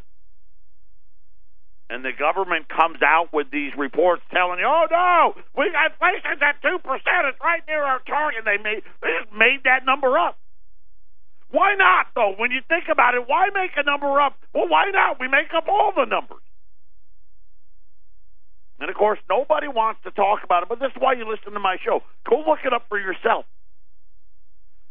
And 1.88 2.04
the 2.04 2.10
government 2.12 2.66
comes 2.68 2.98
out 3.00 3.32
with 3.32 3.46
these 3.52 3.70
reports 3.78 4.22
telling 4.34 4.58
you, 4.58 4.66
"Oh 4.66 4.86
no, 4.90 5.34
we 5.56 5.70
got 5.70 5.92
inflation's 5.92 6.42
at 6.42 6.60
two 6.60 6.78
percent. 6.82 7.30
It's 7.30 7.38
right 7.40 7.62
near 7.68 7.82
our 7.82 8.00
target." 8.00 8.44
They 8.44 8.58
made 8.58 8.82
they 9.00 9.10
just 9.22 9.32
made 9.32 9.62
that 9.64 9.84
number 9.86 10.18
up. 10.18 10.36
Why 11.50 11.76
not 11.76 12.08
though? 12.14 12.34
When 12.36 12.50
you 12.50 12.60
think 12.68 12.88
about 12.90 13.14
it, 13.14 13.28
why 13.28 13.50
make 13.54 13.70
a 13.76 13.84
number 13.84 14.20
up? 14.20 14.34
Well, 14.52 14.66
why 14.66 14.90
not? 14.90 15.20
We 15.20 15.28
make 15.28 15.54
up 15.54 15.68
all 15.68 15.92
the 15.94 16.06
numbers. 16.06 16.42
And 18.80 18.90
of 18.90 18.96
course, 18.96 19.20
nobody 19.30 19.68
wants 19.68 20.02
to 20.04 20.10
talk 20.10 20.42
about 20.42 20.64
it, 20.64 20.68
but 20.68 20.80
this 20.80 20.90
is 20.90 21.00
why 21.00 21.14
you 21.14 21.24
listen 21.24 21.52
to 21.52 21.60
my 21.60 21.76
show. 21.82 22.02
Go 22.28 22.42
look 22.46 22.58
it 22.64 22.72
up 22.72 22.86
for 22.88 22.98
yourself. 22.98 23.46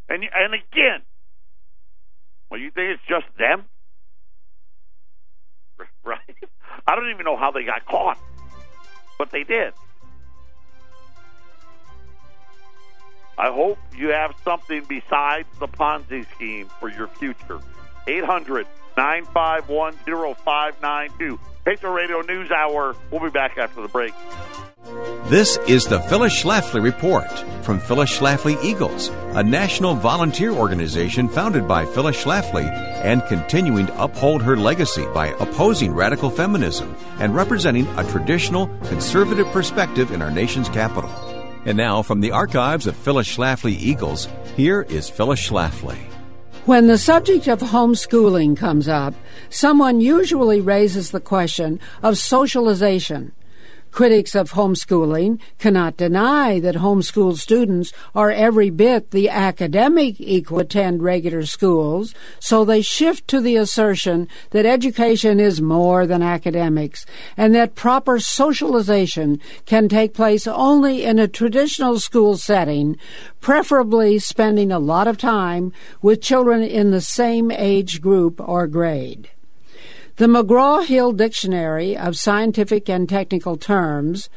And 0.10 0.24
and 0.24 0.54
again, 0.54 1.02
well, 2.50 2.60
you 2.60 2.72
think 2.72 2.92
it's 3.00 3.04
just 3.08 3.26
them? 3.38 3.66
Right? 6.06 6.20
I 6.86 6.96
don't 6.96 7.10
even 7.10 7.26
know 7.26 7.36
how 7.36 7.50
they 7.50 7.64
got 7.64 7.86
caught, 7.86 8.20
but 9.18 9.32
they 9.32 9.44
did. 9.44 9.74
I 13.38 13.52
hope 13.52 13.80
you 13.98 14.10
have 14.10 14.36
something 14.44 14.84
besides 14.88 15.48
the 15.60 15.68
Ponzi 15.68 16.26
scheme 16.36 16.70
for 16.80 16.90
your 16.90 17.08
future. 17.08 17.60
800 18.08 18.68
951 18.96 19.94
0592. 20.06 21.40
Patriot 21.66 21.94
Radio 21.94 22.22
News 22.22 22.52
Hour. 22.52 22.96
We'll 23.10 23.22
be 23.22 23.32
back 23.32 23.58
after 23.58 23.82
the 23.82 23.88
break. 23.88 24.14
This 25.26 25.58
is 25.68 25.86
the 25.86 26.00
Phyllis 26.02 26.44
Schlafly 26.44 26.84
Report 26.84 27.28
from 27.64 27.80
Phyllis 27.80 28.16
Schlafly 28.16 28.64
Eagles, 28.64 29.10
a 29.34 29.44
national 29.44 29.96
volunteer 29.96 30.52
organization 30.52 31.28
founded 31.28 31.68
by 31.68 31.84
Phyllis 31.86 32.24
Schlafly 32.24 32.72
and 33.04 33.26
continuing 33.26 33.88
to 33.88 34.04
uphold 34.04 34.44
her 34.44 34.56
legacy 34.56 35.08
by 35.12 35.30
opposing 35.40 35.92
radical 35.92 36.30
feminism 36.30 36.96
and 37.18 37.34
representing 37.34 37.88
a 37.98 38.08
traditional 38.12 38.68
conservative 38.84 39.48
perspective 39.48 40.12
in 40.12 40.22
our 40.22 40.30
nation's 40.30 40.70
capital. 40.70 41.10
And 41.66 41.76
now, 41.76 42.04
from 42.04 42.22
the 42.22 42.32
archives 42.32 42.86
of 42.86 42.96
Phyllis 42.96 43.28
Schlafly 43.28 43.72
Eagles, 43.72 44.28
here 44.56 44.84
is 44.84 45.10
Phyllis 45.10 45.50
Schlafly. 45.50 45.98
When 46.66 46.88
the 46.88 46.98
subject 46.98 47.48
of 47.48 47.60
homeschooling 47.60 48.58
comes 48.58 48.88
up, 48.88 49.14
someone 49.52 50.02
usually 50.02 50.62
raises 50.62 51.12
the 51.12 51.20
question 51.20 51.80
of 52.02 52.18
socialization. 52.18 53.34
Critics 53.96 54.36
of 54.36 54.52
homeschooling 54.52 55.40
cannot 55.58 55.96
deny 55.96 56.60
that 56.60 56.76
homeschool 56.76 57.38
students 57.38 57.94
are 58.14 58.30
every 58.30 58.70
bit 58.70 59.12
the 59.12 59.30
academic 59.30 60.20
equal 60.20 60.60
attend 60.60 61.02
regular 61.02 61.46
schools, 61.46 62.14
so 62.38 62.66
they 62.66 62.82
shift 62.82 63.26
to 63.30 63.40
the 63.40 63.56
assertion 63.56 64.28
that 64.50 64.66
education 64.66 65.40
is 65.40 65.62
more 65.62 66.06
than 66.06 66.22
academics 66.22 67.06
and 67.38 67.56
that 67.56 67.76
proper 67.76 68.20
socialization 68.20 69.40
can 69.66 69.88
take 69.88 70.14
place 70.14 70.46
only 70.46 71.06
in 71.06 71.18
a 71.18 71.26
traditional 71.26 71.98
school 71.98 72.36
setting, 72.36 72.98
preferably 73.40 74.20
spending 74.20 74.74
a 74.74 74.78
lot 74.78 75.08
of 75.08 75.18
time 75.18 75.72
with 76.02 76.22
children 76.22 76.62
in 76.62 76.92
the 76.92 77.00
same 77.00 77.50
age 77.50 78.02
group 78.02 78.42
or 78.46 78.68
grade. 78.68 79.30
The 80.18 80.28
McGraw 80.28 80.86
Hill 80.86 81.12
Dictionary 81.12 81.98
of 81.98 82.16
Scientific 82.18 82.90
and 82.90 83.10
Technical 83.10 83.58
Terms 83.58 84.30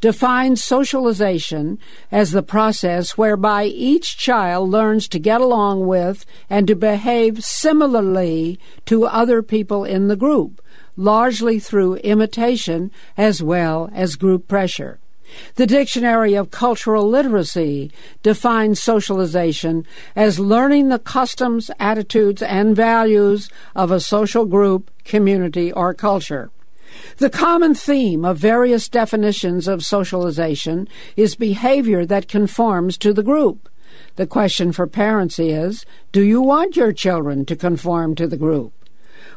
defines 0.00 0.64
socialization 0.64 1.78
as 2.10 2.30
the 2.30 2.42
process 2.42 3.18
whereby 3.18 3.66
each 3.66 4.16
child 4.16 4.70
learns 4.70 5.06
to 5.08 5.18
get 5.18 5.42
along 5.42 5.86
with 5.86 6.24
and 6.48 6.66
to 6.68 6.74
behave 6.74 7.44
similarly 7.44 8.58
to 8.86 9.04
other 9.04 9.42
people 9.42 9.84
in 9.84 10.08
the 10.08 10.16
group, 10.16 10.62
largely 10.96 11.58
through 11.58 11.96
imitation 11.96 12.90
as 13.18 13.42
well 13.42 13.90
as 13.92 14.16
group 14.16 14.48
pressure. 14.48 15.00
The 15.56 15.66
Dictionary 15.66 16.34
of 16.34 16.50
Cultural 16.50 17.08
Literacy 17.08 17.90
defines 18.22 18.82
socialization 18.82 19.86
as 20.14 20.38
learning 20.38 20.88
the 20.88 20.98
customs, 20.98 21.70
attitudes, 21.78 22.42
and 22.42 22.76
values 22.76 23.50
of 23.74 23.90
a 23.90 24.00
social 24.00 24.44
group, 24.44 24.90
community, 25.04 25.72
or 25.72 25.94
culture. 25.94 26.50
The 27.18 27.30
common 27.30 27.74
theme 27.74 28.24
of 28.24 28.38
various 28.38 28.88
definitions 28.88 29.68
of 29.68 29.84
socialization 29.84 30.88
is 31.16 31.34
behavior 31.34 32.06
that 32.06 32.28
conforms 32.28 32.96
to 32.98 33.12
the 33.12 33.22
group. 33.22 33.68
The 34.16 34.26
question 34.26 34.72
for 34.72 34.86
parents 34.86 35.38
is 35.38 35.84
Do 36.12 36.22
you 36.22 36.40
want 36.40 36.76
your 36.76 36.92
children 36.92 37.44
to 37.46 37.56
conform 37.56 38.14
to 38.16 38.26
the 38.26 38.36
group? 38.36 38.72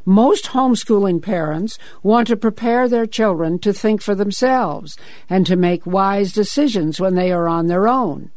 Most 0.06 0.48
homeschooling 0.48 1.22
parents 1.22 1.78
want 2.04 2.28
to 2.28 2.38
prepare 2.38 2.88
their 2.88 3.06
children 3.06 3.60
to 3.60 3.74
think 3.74 4.02
for 4.02 4.16
themselves 4.16 4.98
and 5.30 5.46
to 5.46 5.56
make 5.56 5.86
wise 5.86 6.34
decisions 6.34 7.00
when 7.00 7.16
they 7.16 7.32
are 7.32 7.48
on 7.48 7.68
their 7.68 7.88
own. 7.88 8.32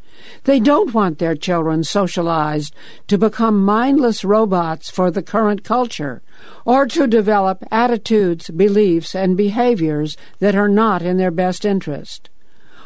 They 0.44 0.60
don't 0.60 0.94
want 0.94 1.18
their 1.18 1.34
children 1.34 1.84
socialized 1.84 2.74
to 3.08 3.18
become 3.18 3.64
mindless 3.64 4.24
robots 4.24 4.90
for 4.90 5.10
the 5.10 5.22
current 5.22 5.64
culture 5.64 6.22
or 6.64 6.86
to 6.86 7.06
develop 7.06 7.64
attitudes, 7.70 8.50
beliefs, 8.50 9.14
and 9.14 9.36
behaviors 9.36 10.16
that 10.38 10.54
are 10.54 10.68
not 10.68 11.02
in 11.02 11.16
their 11.16 11.30
best 11.30 11.64
interest. 11.64 12.28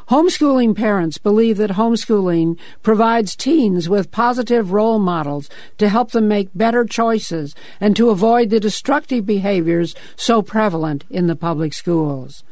Homeschooling 0.09 0.77
parents 0.77 1.19
believe 1.19 1.57
that 1.57 1.71
homeschooling 1.71 2.57
provides 2.85 3.35
teens 3.35 3.88
with 3.88 4.12
positive 4.12 4.71
role 4.71 5.01
models 5.01 5.51
to 5.79 5.88
help 5.88 6.12
them 6.12 6.29
make 6.29 6.49
better 6.55 6.85
choices 6.85 7.57
and 7.81 7.97
to 7.97 8.11
avoid 8.11 8.51
the 8.51 8.61
destructive 8.61 9.27
behaviors 9.27 9.97
so 10.14 10.42
prevalent 10.42 11.03
in 11.11 11.27
the 11.27 11.35
public 11.35 11.75
schools. 11.75 12.45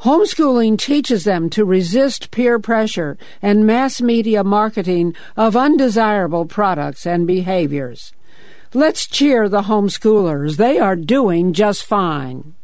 Homeschooling 0.00 0.78
teaches 0.78 1.24
them 1.24 1.48
to 1.48 1.64
resist 1.64 2.30
peer 2.30 2.58
pressure 2.58 3.16
and 3.40 3.64
mass 3.64 4.02
media 4.02 4.44
marketing 4.44 5.14
of 5.34 5.56
undesirable 5.56 6.44
products 6.44 7.06
and 7.06 7.26
behaviors. 7.26 8.12
Let's 8.74 9.06
cheer 9.06 9.48
the 9.48 9.62
homeschoolers. 9.62 10.58
They 10.58 10.78
are 10.78 10.94
doing 10.94 11.54
just 11.54 11.84
fine. 11.84 12.54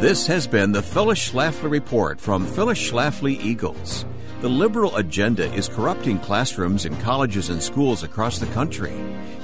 This 0.00 0.26
has 0.28 0.46
been 0.46 0.72
the 0.72 0.82
Phyllis 0.82 1.30
Schlafly 1.30 1.70
Report 1.70 2.20
from 2.20 2.46
Phyllis 2.46 2.78
Schlafly 2.78 3.40
Eagles. 3.40 4.04
The 4.40 4.48
liberal 4.48 4.94
agenda 4.94 5.52
is 5.52 5.68
corrupting 5.68 6.20
classrooms 6.20 6.84
in 6.84 6.96
colleges 6.98 7.50
and 7.50 7.60
schools 7.60 8.04
across 8.04 8.38
the 8.38 8.46
country. 8.46 8.94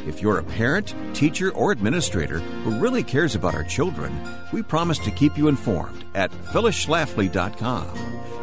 If 0.06 0.22
you're 0.22 0.38
a 0.38 0.44
parent, 0.44 0.94
teacher, 1.12 1.52
or 1.52 1.72
administrator 1.72 2.38
who 2.38 2.78
really 2.78 3.02
cares 3.02 3.34
about 3.34 3.54
our 3.54 3.64
children, 3.64 4.16
we 4.52 4.62
promise 4.62 5.00
to 5.00 5.10
keep 5.10 5.36
you 5.36 5.48
informed 5.48 6.04
at 6.14 6.30
phyllisschlafly.com 6.30 7.88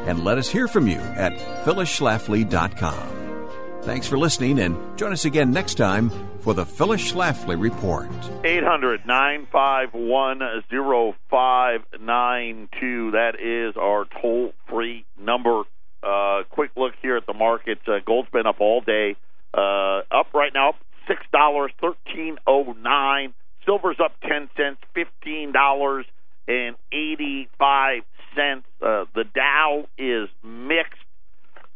and 0.05 0.25
let 0.25 0.37
us 0.37 0.49
hear 0.49 0.67
from 0.67 0.89
you 0.89 0.99
at 0.99 1.31
phyllisschlafly.com. 1.63 3.47
Thanks 3.83 4.07
for 4.07 4.17
listening 4.17 4.59
and 4.59 4.97
join 4.97 5.13
us 5.13 5.23
again 5.23 5.51
next 5.51 5.75
time 5.75 6.11
for 6.41 6.53
the 6.53 6.65
Phyllis 6.65 7.11
Schlafly 7.11 7.59
Report. 7.59 8.07
800 8.43 9.05
951 9.05 10.63
0592. 10.69 13.11
That 13.11 13.39
is 13.39 13.75
our 13.77 14.05
toll 14.21 14.53
free 14.67 15.05
number. 15.19 15.63
Uh, 16.03 16.43
quick 16.49 16.71
look 16.75 16.93
here 17.01 17.15
at 17.17 17.25
the 17.27 17.33
markets. 17.33 17.81
Uh, 17.87 17.99
gold's 18.05 18.29
been 18.31 18.47
up 18.47 18.59
all 18.59 18.81
day. 18.81 19.15
Uh, 19.53 20.01
up 20.11 20.33
right 20.33 20.51
now, 20.53 20.73
$6, 21.07 21.69
thirteen 21.79 22.37
oh 22.47 22.73
nine. 22.79 23.33
Silver's 23.65 23.99
up 24.03 24.13
10 24.21 24.49
cents, 24.57 24.79
$15 24.95 26.03
and 26.47 26.75
85 26.91 28.01
cents. 28.35 28.65
Uh, 28.81 29.05
the 29.13 29.25
Dow 29.35 29.85
is 29.97 30.29
mixed. 30.43 30.99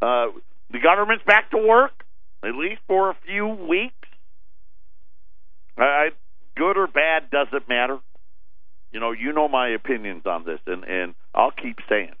Uh, 0.02 0.26
the 0.70 0.80
government's 0.82 1.24
back 1.24 1.50
to 1.52 1.58
work, 1.58 1.92
at 2.42 2.56
least 2.56 2.80
for 2.88 3.10
a 3.10 3.14
few 3.24 3.46
weeks. 3.46 3.94
I, 5.78 5.82
I, 5.82 6.08
good 6.56 6.76
or 6.76 6.86
bad 6.86 7.30
doesn't 7.30 7.68
matter. 7.68 7.98
You 8.92 9.00
know, 9.00 9.12
you 9.12 9.32
know 9.32 9.48
my 9.66 9.74
opinions 9.74 10.22
on 10.26 10.44
this, 10.44 10.60
and 10.66 10.84
and 10.84 11.14
I'll 11.34 11.50
keep 11.50 11.78
saying 11.88 12.12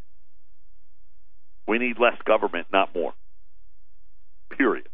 we 1.66 1.78
need 1.78 1.98
less 1.98 2.16
government, 2.24 2.66
not 2.72 2.94
more. 2.94 3.14
Period. 4.56 4.88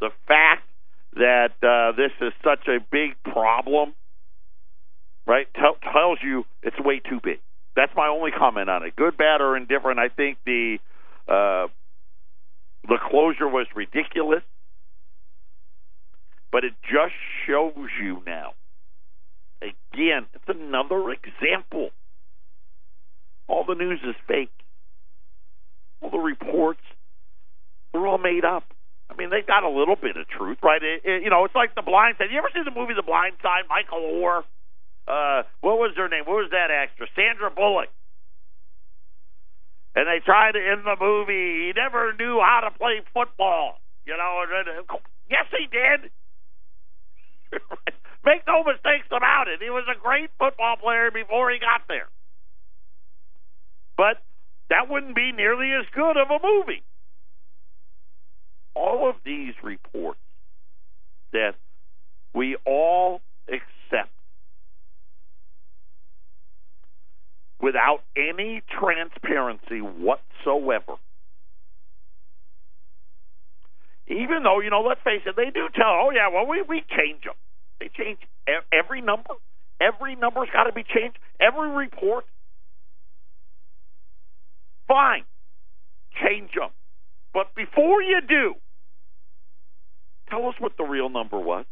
The 0.00 0.10
fact 0.26 0.62
that 1.14 1.52
uh, 1.62 1.96
this 1.96 2.12
is 2.20 2.32
such 2.44 2.68
a 2.68 2.78
big 2.90 3.10
problem, 3.24 3.94
right, 5.26 5.46
t- 5.54 5.90
tells 5.92 6.18
you 6.22 6.44
it's 6.62 6.78
way 6.80 7.00
too 7.00 7.20
big. 7.22 7.38
That's 7.76 7.92
my 7.96 8.08
only 8.08 8.30
comment 8.30 8.68
on 8.68 8.84
it. 8.84 8.96
Good, 8.96 9.16
bad, 9.16 9.40
or 9.40 9.56
indifferent. 9.56 9.98
I 9.98 10.08
think 10.08 10.38
the 10.46 10.78
uh, 11.28 11.66
the 12.88 12.98
closure 13.10 13.48
was 13.48 13.66
ridiculous, 13.74 14.42
but 16.52 16.64
it 16.64 16.72
just 16.82 17.14
shows 17.46 17.88
you 18.02 18.22
now. 18.26 18.52
Again, 20.00 20.24
it's 20.32 20.48
another 20.48 21.12
example. 21.12 21.90
All 23.48 23.64
the 23.68 23.74
news 23.74 24.00
is 24.02 24.16
fake. 24.26 24.48
All 26.00 26.08
the 26.08 26.16
reports, 26.16 26.80
they're 27.92 28.06
all 28.06 28.16
made 28.16 28.46
up. 28.46 28.64
I 29.10 29.14
mean, 29.16 29.28
they 29.28 29.42
got 29.46 29.62
a 29.62 29.68
little 29.68 29.96
bit 29.96 30.16
of 30.16 30.26
truth, 30.26 30.56
right? 30.62 30.82
It, 30.82 31.02
it, 31.04 31.22
you 31.22 31.28
know, 31.28 31.44
it's 31.44 31.54
like 31.54 31.74
The 31.74 31.82
Blind 31.82 32.16
Side. 32.16 32.28
You 32.32 32.38
ever 32.38 32.48
see 32.54 32.62
the 32.64 32.72
movie 32.72 32.94
The 32.94 33.02
Blind 33.02 33.36
Side? 33.42 33.68
Michael 33.68 34.00
Oher. 34.00 34.40
Uh, 35.06 35.42
what 35.60 35.76
was 35.76 35.92
her 35.96 36.08
name? 36.08 36.24
What 36.24 36.48
was 36.48 36.50
that 36.52 36.70
actress? 36.72 37.10
Sandra 37.14 37.50
Bullock. 37.50 37.92
And 39.94 40.08
they 40.08 40.24
tried 40.24 40.52
to 40.52 40.64
end 40.64 40.86
the 40.86 40.96
movie. 40.98 41.68
He 41.68 41.72
never 41.76 42.14
knew 42.14 42.40
how 42.40 42.60
to 42.64 42.70
play 42.78 43.02
football. 43.12 43.76
You 44.06 44.16
know, 44.16 44.44
yes, 45.28 45.44
he 45.52 45.68
did. 45.68 46.08
Make 48.24 48.46
no 48.46 48.62
mistakes 48.62 49.08
about 49.08 49.48
it. 49.48 49.62
He 49.62 49.70
was 49.70 49.84
a 49.88 49.98
great 49.98 50.30
football 50.38 50.76
player 50.76 51.10
before 51.10 51.50
he 51.50 51.58
got 51.58 51.82
there. 51.88 52.08
But 53.96 54.22
that 54.68 54.88
wouldn't 54.88 55.16
be 55.16 55.32
nearly 55.32 55.72
as 55.72 55.86
good 55.94 56.16
of 56.16 56.28
a 56.28 56.38
movie 56.42 56.82
all 58.74 59.08
of 59.08 59.16
these 59.24 59.54
reports 59.62 60.20
that 61.32 61.54
we 62.34 62.56
all 62.66 63.20
accept 63.48 64.10
without 67.60 68.00
any 68.16 68.62
transparency 68.78 69.80
whatsoever. 69.80 70.94
Even 74.06 74.42
though, 74.42 74.60
you 74.60 74.70
know, 74.70 74.82
let's 74.82 75.00
face 75.04 75.22
it, 75.26 75.36
they 75.36 75.50
do 75.50 75.68
tell, 75.74 76.00
oh, 76.02 76.10
yeah, 76.12 76.28
well, 76.32 76.46
we, 76.46 76.62
we 76.62 76.82
change 76.90 77.22
them. 77.24 77.34
They 77.80 77.88
change 77.88 78.18
every 78.72 79.00
number. 79.00 79.34
Every 79.80 80.14
number's 80.14 80.48
got 80.52 80.64
to 80.64 80.72
be 80.72 80.84
changed. 80.84 81.18
Every 81.40 81.70
report. 81.70 82.26
Fine. 84.86 85.24
Change 86.22 86.50
them. 86.54 86.70
But 87.32 87.54
before 87.54 88.02
you 88.02 88.20
do, 88.28 88.54
tell 90.28 90.46
us 90.48 90.54
what 90.58 90.76
the 90.76 90.84
real 90.84 91.08
number 91.08 91.38
was. 91.38 91.64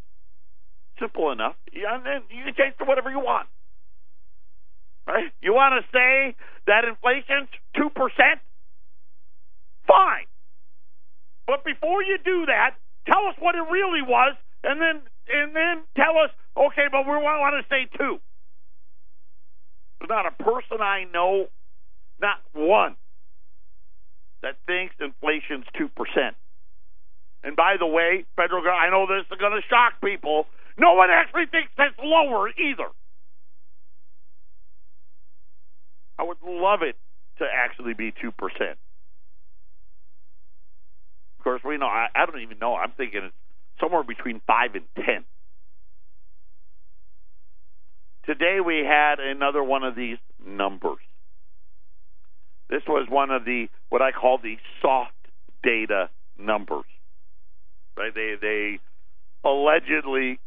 Simple 0.99 1.31
enough. 1.31 1.55
And 1.73 2.07
then 2.07 2.23
you 2.31 2.45
can 2.45 2.55
change 2.55 2.77
to 2.79 2.85
whatever 2.85 3.11
you 3.11 3.21
want. 3.21 3.47
Right? 5.07 5.31
You 5.41 5.53
want 5.53 5.75
to 5.83 5.87
say 5.93 6.35
that 6.67 6.85
inflation's 6.85 7.49
2%? 7.77 7.91
Fine. 9.87 10.27
But 11.47 11.65
before 11.65 12.03
you 12.03 12.19
do 12.25 12.47
that, 12.47 12.77
tell 13.07 13.27
us 13.27 13.35
what 13.39 13.55
it 13.55 13.65
really 13.71 14.03
was, 14.03 14.37
and 14.63 14.81
then 14.81 15.01
and 15.29 15.55
then 15.55 15.85
tell 15.97 16.19
us, 16.23 16.31
okay, 16.57 16.87
but 16.91 17.07
we 17.07 17.13
want 17.13 17.55
to 17.63 17.67
say 17.69 17.89
two. 17.97 18.19
There's 20.01 20.09
not 20.09 20.27
a 20.27 20.43
person 20.43 20.81
I 20.81 21.05
know, 21.13 21.47
not 22.21 22.39
one, 22.53 22.97
that 24.43 24.57
thinks 24.67 24.95
inflation's 25.01 25.65
2%. 25.79 25.91
And 27.45 27.57
by 27.57 27.77
the 27.79 27.87
way, 27.87 28.25
federal 28.37 28.63
government, 28.63 28.83
I 28.83 28.91
know 28.91 29.07
this 29.07 29.27
is 29.31 29.39
going 29.39 29.53
to 29.53 29.63
shock 29.69 30.01
people. 30.03 30.47
No 30.77 30.95
one 30.95 31.11
actually 31.11 31.47
thinks 31.51 31.71
that's 31.77 31.95
lower 32.03 32.49
either. 32.51 32.89
I 36.19 36.25
would 36.25 36.39
love 36.45 36.83
it 36.83 36.97
to 37.39 37.45
actually 37.45 37.95
be 37.95 38.13
2%. 38.13 38.33
Of 41.39 41.45
course, 41.45 41.63
we 41.65 41.77
know, 41.77 41.87
I, 41.87 42.09
I 42.15 42.27
don't 42.27 42.41
even 42.41 42.59
know. 42.59 42.75
I'm 42.75 42.93
thinking 42.97 43.23
it's 43.25 43.35
somewhere 43.81 44.03
between 44.03 44.41
5 44.47 44.75
and 44.75 44.85
10. 44.97 45.25
Today 48.27 48.59
we 48.65 48.85
had 48.87 49.21
another 49.21 49.63
one 49.65 49.85
of 49.85 49.95
these 49.95 50.19
numbers. 50.45 50.99
This 52.69 52.83
was 52.87 53.09
one 53.09 53.31
of 53.31 53.45
the 53.45 53.69
what 53.89 54.03
I 54.03 54.13
call 54.13 54.39
the 54.39 54.57
soft 54.83 55.13
data 55.63 56.11
numbers. 56.39 56.85
Right? 57.97 58.15
They 58.15 58.35
they 58.41 58.79
allegedly 59.45 60.39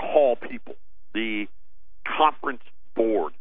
call 0.00 0.36
people 0.36 0.76
the 1.12 1.46
conference 2.06 2.62
board, 2.94 3.32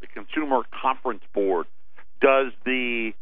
the 0.00 0.06
consumer 0.06 0.62
conference 0.82 1.22
board, 1.32 1.66
does 2.20 2.52
the 2.64 3.12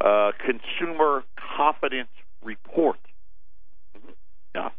uh, 0.00 0.32
consumer 0.44 1.22
confidence 1.56 2.10
report. 2.42 2.98
Yeah. 4.58 4.70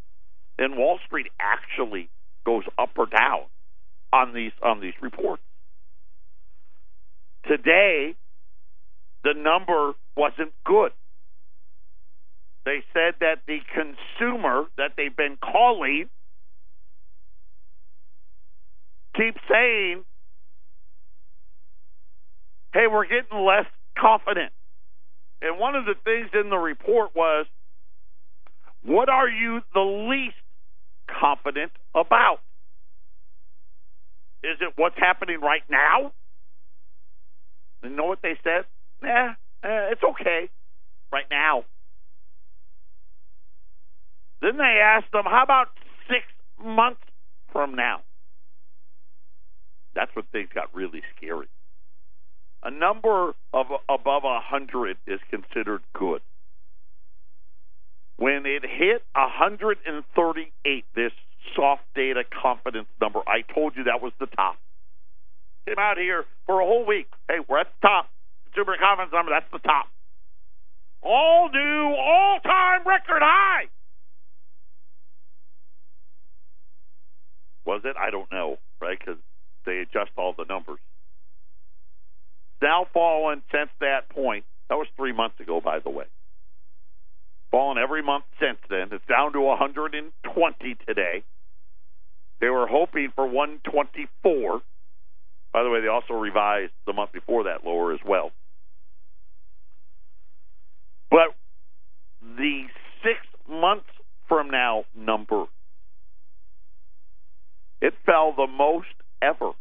And 0.58 0.76
Wall 0.76 1.00
Street 1.06 1.28
actually 1.40 2.10
goes 2.46 2.64
up 2.78 2.90
or 2.98 3.06
down 3.06 3.46
on 4.12 4.34
these 4.34 4.52
on 4.62 4.82
these 4.82 4.94
reports. 5.02 5.42
Today, 7.48 8.16
the 9.24 9.34
number 9.36 9.94
wasn't 10.18 10.52
good. 10.66 10.92
They 12.66 12.84
said 12.94 13.16
that 13.22 13.38
the 13.48 13.60
consumer 13.74 14.66
that 14.78 14.92
they've 14.98 15.16
been 15.16 15.38
calling 15.38 16.10
keeps 19.16 19.40
saying, 19.50 20.04
hey, 22.74 22.88
we're 22.92 23.06
getting 23.06 23.46
less 23.46 23.66
confident. 23.98 24.52
And 25.42 25.58
one 25.58 25.76
of 25.76 25.86
the 25.86 25.96
things 26.04 26.30
in 26.34 26.50
the 26.50 26.58
report 26.58 27.16
was, 27.16 27.46
what 28.84 29.10
are 29.10 29.28
you 29.28 29.62
the 29.74 29.82
least 29.82 30.36
confident 31.20 31.72
about? 31.94 32.40
Is 34.44 34.58
it 34.62 34.74
what's 34.78 34.98
happening 34.98 35.42
right 35.42 35.64
now? 35.70 36.14
You 37.84 37.90
know 37.90 38.06
what 38.06 38.20
they 38.22 38.38
said? 38.44 38.66
Nah, 39.02 39.32
eh, 39.64 39.92
it's 39.92 40.02
okay 40.04 40.50
right 41.12 41.26
now. 41.30 41.64
Then 44.42 44.58
they 44.58 44.80
asked 44.82 45.12
them, 45.12 45.26
how 45.26 45.44
about 45.44 45.68
six 46.08 46.24
months 46.64 47.02
from 47.52 47.76
now? 47.76 48.02
That's 49.96 50.12
when 50.16 50.26
things 50.32 50.50
got 50.54 50.74
really 50.74 51.02
scary. 51.18 51.48
A 52.64 52.72
number 52.72 53.34
of 53.54 53.66
above 53.90 54.24
a 54.24 54.40
hundred 54.42 54.98
is 55.08 55.20
considered 55.30 55.82
good. 55.94 56.22
It 58.50 58.64
hit 58.64 59.04
138, 59.14 60.86
this 60.96 61.12
soft 61.56 61.84
data 61.96 62.24
confidence 62.24 62.88
number, 63.00 63.20
I 63.28 63.42
told 63.54 63.76
you 63.76 63.84
that 63.86 64.02
was 64.02 64.12
the 64.20 64.26
top 64.26 64.58
came 65.70 65.80
out 65.80 65.98
here 65.98 66.26
for 66.46 66.62
a 66.62 66.66
whole 66.66 66.86
week. 66.86 67.08
Hey, 67.28 67.38
we're 67.48 67.60
at 67.60 67.68
the 67.82 67.88
top. 67.88 68.10
Consumer 68.46 68.78
confidence 68.80 69.14
number, 69.14 69.32
that's 69.32 69.52
the 69.52 69.60
top. 69.60 69.88
All 71.02 71.50
new, 71.54 71.96
all 71.96 72.40
time 72.44 72.82
record 72.86 73.22
high. 73.22 73.66
Was 77.66 77.82
it? 77.86 77.96
I 77.98 78.10
don't 78.10 78.32
know, 78.32 78.58
right? 78.82 78.98
Because 78.98 79.18
they 79.66 79.78
adjust 79.78 80.12
all 80.18 80.34
the 80.36 80.46
numbers. 80.46 80.80
Now 82.62 82.88
fallen 82.92 83.44
since 83.52 83.70
that 83.80 84.10
point. 84.10 84.44
That 84.70 84.76
was 84.76 84.88
three 84.98 85.14
months 85.14 85.40
ago, 85.40 85.62
by 85.62 85.80
the 85.80 85.90
way. 85.90 86.06
Fallen 87.52 87.78
every 87.78 88.04
month 88.04 88.26
since 88.40 88.60
then. 88.70 88.90
It's 88.92 89.06
down 89.08 89.34
to 89.34 89.42
120 89.42 90.76
today. 90.88 91.24
They 92.40 92.48
were 92.48 92.68
hoping 92.68 93.12
for 93.16 93.26
124. 93.26 94.62
By 95.52 95.64
the 95.64 95.70
way, 95.70 95.82
they 95.82 95.88
also 95.88 96.14
revised 96.14 96.74
the 96.86 96.94
month 96.94 97.12
before 97.12 97.46
that 97.46 97.66
lower 97.66 97.94
as 97.94 98.00
well. 98.06 98.32
But 101.10 101.36
the 102.22 102.66
six 103.04 103.18
months 103.50 103.90
from 104.28 104.52
now 104.52 104.86
number, 104.96 105.46
it 107.82 107.94
fell 108.06 108.34
the 108.36 108.48
most 108.48 108.88
ever 109.22 109.52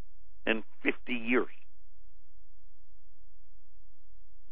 in 0.46 0.62
50 0.82 1.12
years. 1.12 1.46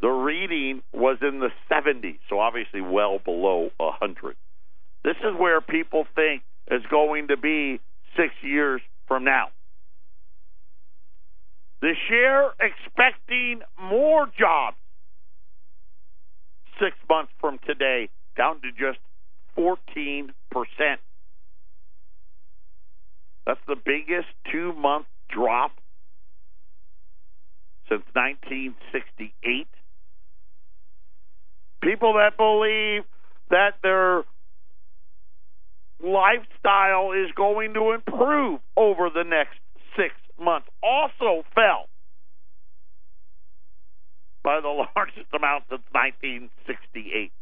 The 0.01 0.09
reading 0.09 0.83
was 0.93 1.19
in 1.23 1.41
the 1.41 1.51
70s, 1.71 2.19
so 2.29 2.39
obviously 2.39 2.81
well 2.81 3.19
below 3.19 3.71
100. 3.79 4.37
This 5.05 5.17
is 5.25 5.39
where 5.39 5.61
people 5.61 6.07
think 6.15 6.43
is 6.71 6.83
going 6.91 7.29
to 7.29 7.37
be 7.37 7.81
six 8.17 8.35
years 8.43 8.81
from 9.09 9.25
now. 9.25 9.49
The 11.81 11.95
share 12.09 12.51
expecting 12.61 13.61
more 13.81 14.27
jobs 14.39 14.77
six 16.81 16.97
months 17.09 17.33
from 17.41 17.59
today, 17.67 18.09
down 18.37 18.61
to 18.63 18.71
just 18.73 18.99
14%. 19.57 20.31
That's 23.47 23.61
the 23.67 23.77
biggest 23.77 24.29
two 24.51 24.73
month 24.73 25.07
drop 25.31 25.73
since 27.89 28.03
1968. 28.15 29.69
People 31.97 32.21
that 32.21 32.37
believe 32.37 33.05
that 33.49 33.81
their 33.83 34.23
lifestyle 36.05 37.13
is 37.13 37.33
going 37.35 37.73
to 37.73 37.93
improve 37.93 38.61
over 38.77 39.09
the 39.09 39.25
next 39.25 39.57
six 39.97 40.13
months 40.39 40.69
also 40.83 41.43
fell 41.55 41.89
by 44.45 44.61
the 44.61 44.69
largest 44.95 45.33
amount 45.33 45.65
since 45.71 45.81
1968. 45.93 47.33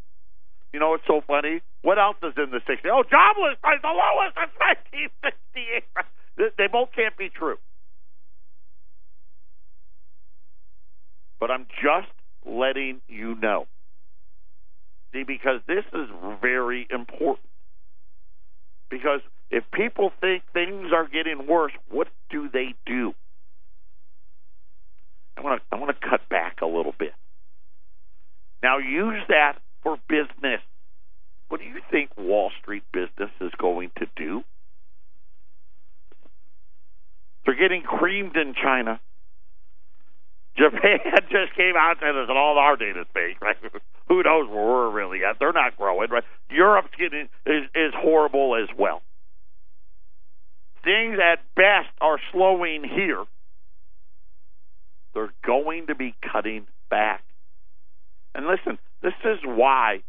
You 0.72 0.78
know 0.78 0.90
what's 0.90 1.02
so 1.08 1.20
funny? 1.26 1.60
What 1.82 1.98
else 1.98 2.16
is 2.22 2.34
in 2.36 2.52
the 2.52 2.62
60s? 2.62 2.86
Oh, 2.86 3.02
jobless 3.02 3.58
rate, 3.66 3.82
the 3.82 3.90
lowest 3.90 4.38
since 4.38 4.54
1968. 5.58 5.82
They 6.58 6.66
both 6.70 6.90
can't 6.94 7.16
be 7.16 7.28
true. 7.28 7.58
But 11.40 11.50
I'm 11.50 11.66
just 11.82 12.10
letting 12.44 13.00
you 13.08 13.34
know. 13.36 13.66
Because 15.22 15.60
this 15.68 15.84
is 15.92 16.08
very 16.42 16.86
important. 16.90 17.46
Because 18.90 19.20
if 19.50 19.64
people 19.72 20.12
think 20.20 20.42
things 20.52 20.88
are 20.92 21.06
getting 21.06 21.46
worse, 21.46 21.72
what 21.90 22.08
do 22.30 22.48
they 22.52 22.74
do? 22.86 23.14
I 25.36 25.42
want 25.42 25.60
to 25.60 25.76
I 25.76 25.78
want 25.78 25.96
to 25.98 26.08
cut 26.08 26.28
back 26.28 26.60
a 26.62 26.66
little 26.66 26.94
bit. 26.98 27.12
Now 28.62 28.78
use 28.78 29.22
that 29.28 29.58
for 29.82 29.98
business. 30.08 30.60
What 31.48 31.60
do 31.60 31.66
you 31.66 31.80
think 31.90 32.10
Wall 32.16 32.50
Street 32.60 32.84
business 32.92 33.30
is 33.40 33.52
going 33.58 33.90
to 33.98 34.06
do? 34.16 34.42
They're 37.44 37.54
getting 37.54 37.82
creamed 37.82 38.36
in 38.36 38.54
China. 38.54 39.00
Japan 40.56 40.98
just 41.30 41.54
came 41.56 41.74
out 41.76 42.02
and 42.02 42.26
said, 42.28 42.36
all 42.36 42.58
our 42.58 42.76
data's 42.76 43.06
fake, 43.12 43.40
right? 43.40 43.56
Who 44.08 44.22
knows 44.22 44.48
where 44.48 44.64
we're 44.64 44.90
really 44.90 45.24
at? 45.24 45.38
They're 45.38 45.52
not 45.52 45.76
growing, 45.76 46.10
right? 46.10 46.24
Europe's 46.50 46.94
getting 46.98 47.28
is 47.46 47.64
is 47.74 47.92
horrible 47.96 48.54
as 48.56 48.68
well. 48.76 49.02
Things 50.84 51.18
at 51.18 51.40
best 51.56 51.88
are 52.00 52.18
slowing 52.32 52.84
here. 52.84 53.24
They're 55.14 55.32
going 55.44 55.86
to 55.86 55.94
be 55.94 56.14
cutting 56.32 56.66
back. 56.90 57.22
And 58.34 58.46
listen, 58.46 58.78
this 59.02 59.14
is 59.24 59.38
why 59.44 60.02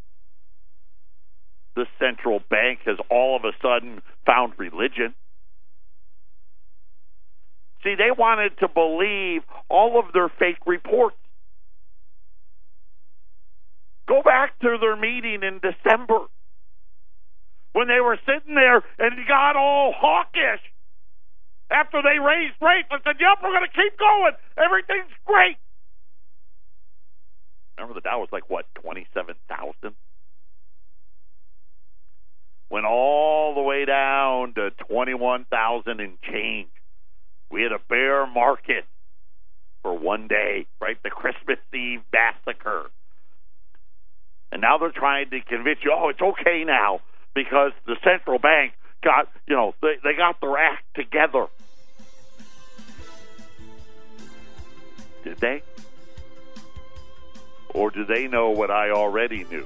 the 1.76 1.86
central 2.00 2.40
bank 2.50 2.80
has 2.86 2.98
all 3.10 3.36
of 3.36 3.46
a 3.46 3.52
sudden 3.62 4.02
found 4.26 4.54
religion. 4.58 5.14
See, 7.86 7.94
they 7.94 8.10
wanted 8.10 8.58
to 8.60 8.68
believe 8.68 9.44
all 9.70 10.00
of 10.00 10.12
their 10.12 10.28
fake 10.28 10.66
reports. 10.66 11.16
Go 14.08 14.24
back 14.24 14.58
to 14.60 14.78
their 14.82 14.96
meeting 14.96 15.42
in 15.44 15.62
December 15.62 16.26
when 17.74 17.88
they 17.88 18.02
were 18.02 18.18
sitting 18.26 18.56
there 18.56 18.82
and 18.98 19.28
got 19.28 19.56
all 19.56 19.94
hawkish 19.96 20.62
after 21.70 22.02
they 22.02 22.18
raised 22.18 22.58
rates 22.60 22.90
and 22.90 23.02
said, 23.04 23.18
Yep, 23.20 23.38
we're 23.44 23.54
going 23.54 23.70
to 23.70 23.76
keep 23.76 24.00
going. 24.00 24.34
Everything's 24.58 25.14
great. 25.26 25.58
Remember 27.78 27.94
the 27.94 28.02
Dow 28.02 28.20
was 28.20 28.30
like, 28.32 28.50
what, 28.50 28.66
27,000? 28.82 29.94
Went 32.72 32.86
all 32.86 33.54
the 33.54 33.62
way 33.62 33.86
down 33.86 34.54
to 34.56 34.72
21,000 34.88 36.00
and 36.00 36.18
change. 36.22 36.70
We 37.56 37.62
had 37.62 37.72
a 37.72 37.80
bear 37.88 38.28
market 38.28 38.84
for 39.82 39.98
one 39.98 40.28
day, 40.28 40.68
right? 40.82 40.98
The 41.02 41.10
Christmas 41.10 41.58
Eve 41.74 42.02
massacre. 42.12 42.92
And 44.52 44.62
now 44.62 44.78
they're 44.78 44.92
trying 44.92 45.30
to 45.30 45.40
convince 45.40 45.80
you, 45.82 45.96
oh, 45.98 46.10
it's 46.10 46.22
okay 46.22 46.66
now 46.66 47.00
because 47.34 47.72
the 47.86 47.96
central 48.04 48.40
bank 48.40 48.74
got, 49.02 49.30
you 49.48 49.56
know, 49.56 49.74
they, 49.82 49.94
they 50.04 50.18
got 50.18 50.42
their 50.42 50.58
act 50.58 50.84
together. 50.96 51.48
Did 55.24 55.38
they? 55.38 55.64
Or 57.74 57.90
do 57.90 58.04
they 58.04 58.28
know 58.28 58.50
what 58.50 58.70
I 58.70 58.90
already 58.90 59.46
knew? 59.46 59.66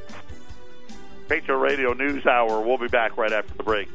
Patriot 1.28 1.58
Radio 1.58 1.94
News 1.94 2.28
Hour. 2.28 2.62
We'll 2.62 2.78
be 2.78 2.88
back 2.88 3.18
right 3.18 3.34
after 3.34 3.56
the 3.56 3.64
break. 3.64 3.90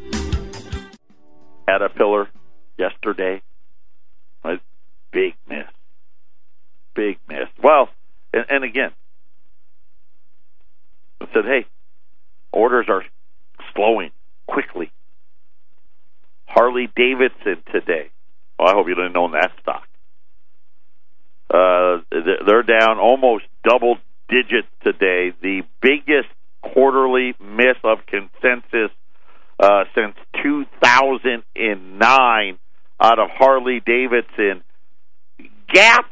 Caterpillar 1.69 2.29
yesterday. 2.77 3.41
A 4.45 4.59
big 5.13 5.35
miss. 5.49 5.67
Big 6.95 7.19
miss. 7.29 7.49
Well, 7.63 7.89
and, 8.33 8.47
and 8.49 8.65
again, 8.65 8.91
I 11.21 11.27
said, 11.33 11.45
hey, 11.45 11.67
orders 12.53 12.87
are 12.89 13.05
slowing 13.75 14.11
quickly. 14.47 14.91
Harley 16.47 16.89
Davidson 16.95 17.63
today. 17.73 18.11
Well, 18.59 18.69
I 18.69 18.75
hope 18.75 18.89
you 18.89 18.95
didn't 18.95 19.17
own 19.17 19.33
that 19.33 19.53
stock. 19.61 19.89
Uh, 21.51 21.99
they're 22.11 22.63
down 22.63 22.99
almost 22.99 23.45
double 23.69 23.99
digits 24.29 24.69
today. 24.83 25.33
The 25.41 25.63
biggest 25.81 26.29
quarterly 26.63 27.35
miss 27.41 27.77
of 27.85 27.99
consensus 28.07 28.91
uh, 29.59 29.85
since 29.95 30.15
2009 30.43 32.59
out 33.05 33.19
of 33.19 33.29
Harley 33.31 33.83
Davidson. 33.85 34.65
GAAP 35.75 36.05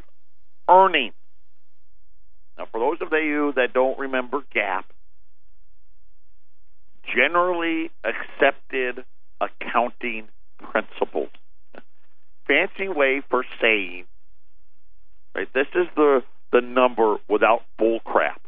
earnings. 0.69 1.15
Now, 2.55 2.67
for 2.71 2.79
those 2.79 3.01
of 3.01 3.11
you 3.11 3.51
that 3.55 3.73
don't 3.73 3.97
remember 3.97 4.43
GAAP, 4.55 4.83
generally 7.15 7.89
accepted 8.03 9.03
accounting 9.41 10.27
principles. 10.61 11.29
Fancy 12.47 12.89
way 12.89 13.23
for 13.27 13.43
saying, 13.59 14.05
right? 15.33 15.47
This 15.53 15.67
is 15.73 15.87
the 15.95 16.23
the 16.51 16.61
number 16.61 17.15
without 17.27 17.61
bull 17.79 18.01
crap. 18.01 18.41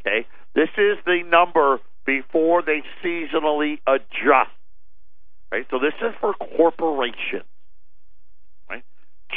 Okay, 0.00 0.26
this 0.54 0.68
is 0.76 0.98
the 1.06 1.22
number 1.26 1.80
before 2.04 2.62
they 2.62 2.82
seasonally 3.02 3.78
adjust. 3.86 4.50
So 5.70 5.78
this 5.78 5.94
is 6.02 6.14
for 6.20 6.34
corporations. 6.34 7.44
Right, 8.68 8.84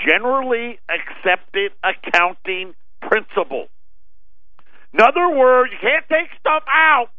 generally 0.08 0.79
accepted 0.89 1.71
accounting 1.84 2.73
principles. 3.01 3.69
In 4.93 5.01
other 5.01 5.29
words, 5.38 5.71
you 5.71 5.77
can't 5.82 6.05
take 6.10 6.29
stuff 6.39 6.63
out 6.67 7.10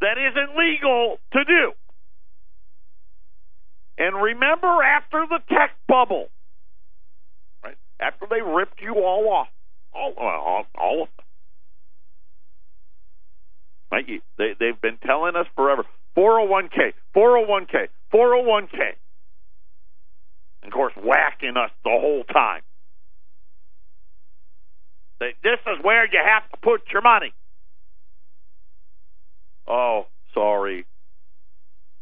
that 0.00 0.16
isn't 0.18 0.56
legal 0.56 1.18
to 1.32 1.44
do. 1.44 1.72
And 3.98 4.16
remember, 4.22 4.82
after 4.82 5.26
the 5.28 5.40
tech 5.48 5.72
bubble, 5.88 6.28
right 7.64 7.76
after 8.00 8.26
they 8.30 8.40
ripped 8.42 8.80
you 8.80 8.94
all 8.94 9.28
off, 9.28 9.48
all 9.94 10.14
all, 10.18 10.66
all 10.78 11.02
of 11.02 11.08
them, 11.16 11.26
right? 13.92 14.22
They 14.38 14.54
they've 14.58 14.80
been 14.80 14.98
telling 15.04 15.36
us 15.36 15.46
forever: 15.56 15.84
401k, 16.16 16.92
401k, 17.16 17.88
401k. 18.12 18.78
And 20.62 20.72
of 20.72 20.72
course, 20.72 20.92
whacking 20.96 21.56
us 21.56 21.70
the 21.84 21.90
whole 21.90 22.24
time. 22.24 22.62
This 25.20 25.58
is 25.66 25.84
where 25.84 26.04
you 26.04 26.20
have 26.24 26.50
to 26.50 26.56
put 26.62 26.82
your 26.92 27.02
money. 27.02 27.32
Oh, 29.68 30.06
sorry. 30.34 30.84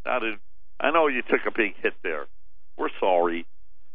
That 0.05 0.23
is, 0.23 0.39
I 0.81 0.91
know 0.91 1.09
you 1.09 1.23
took 1.23 1.41
a 1.47 1.51
big 1.55 1.75
hit 1.83 1.93
there. 2.03 2.27
We're 2.79 2.89
sorry. 2.99 3.47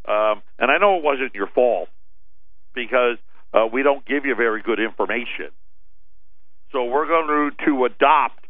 Um, 0.07 0.43
and 0.59 0.69
I 0.69 0.77
know 0.77 0.97
it 0.97 1.03
wasn't 1.03 1.33
your 1.33 1.47
fault 1.47 1.89
because 2.75 3.17
uh, 3.53 3.65
we 3.71 3.81
don't 3.81 4.05
give 4.05 4.25
you 4.25 4.35
very 4.35 4.61
good 4.61 4.79
information. 4.79 5.49
So 6.71 6.85
we're 6.85 7.07
going 7.07 7.51
to, 7.57 7.65
to 7.65 7.85
adopt 7.85 8.44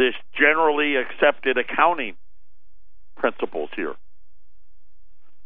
this 0.00 0.14
generally 0.32 0.96
accepted 0.96 1.58
accounting 1.58 2.14
principles 3.18 3.68
here. 3.76 3.94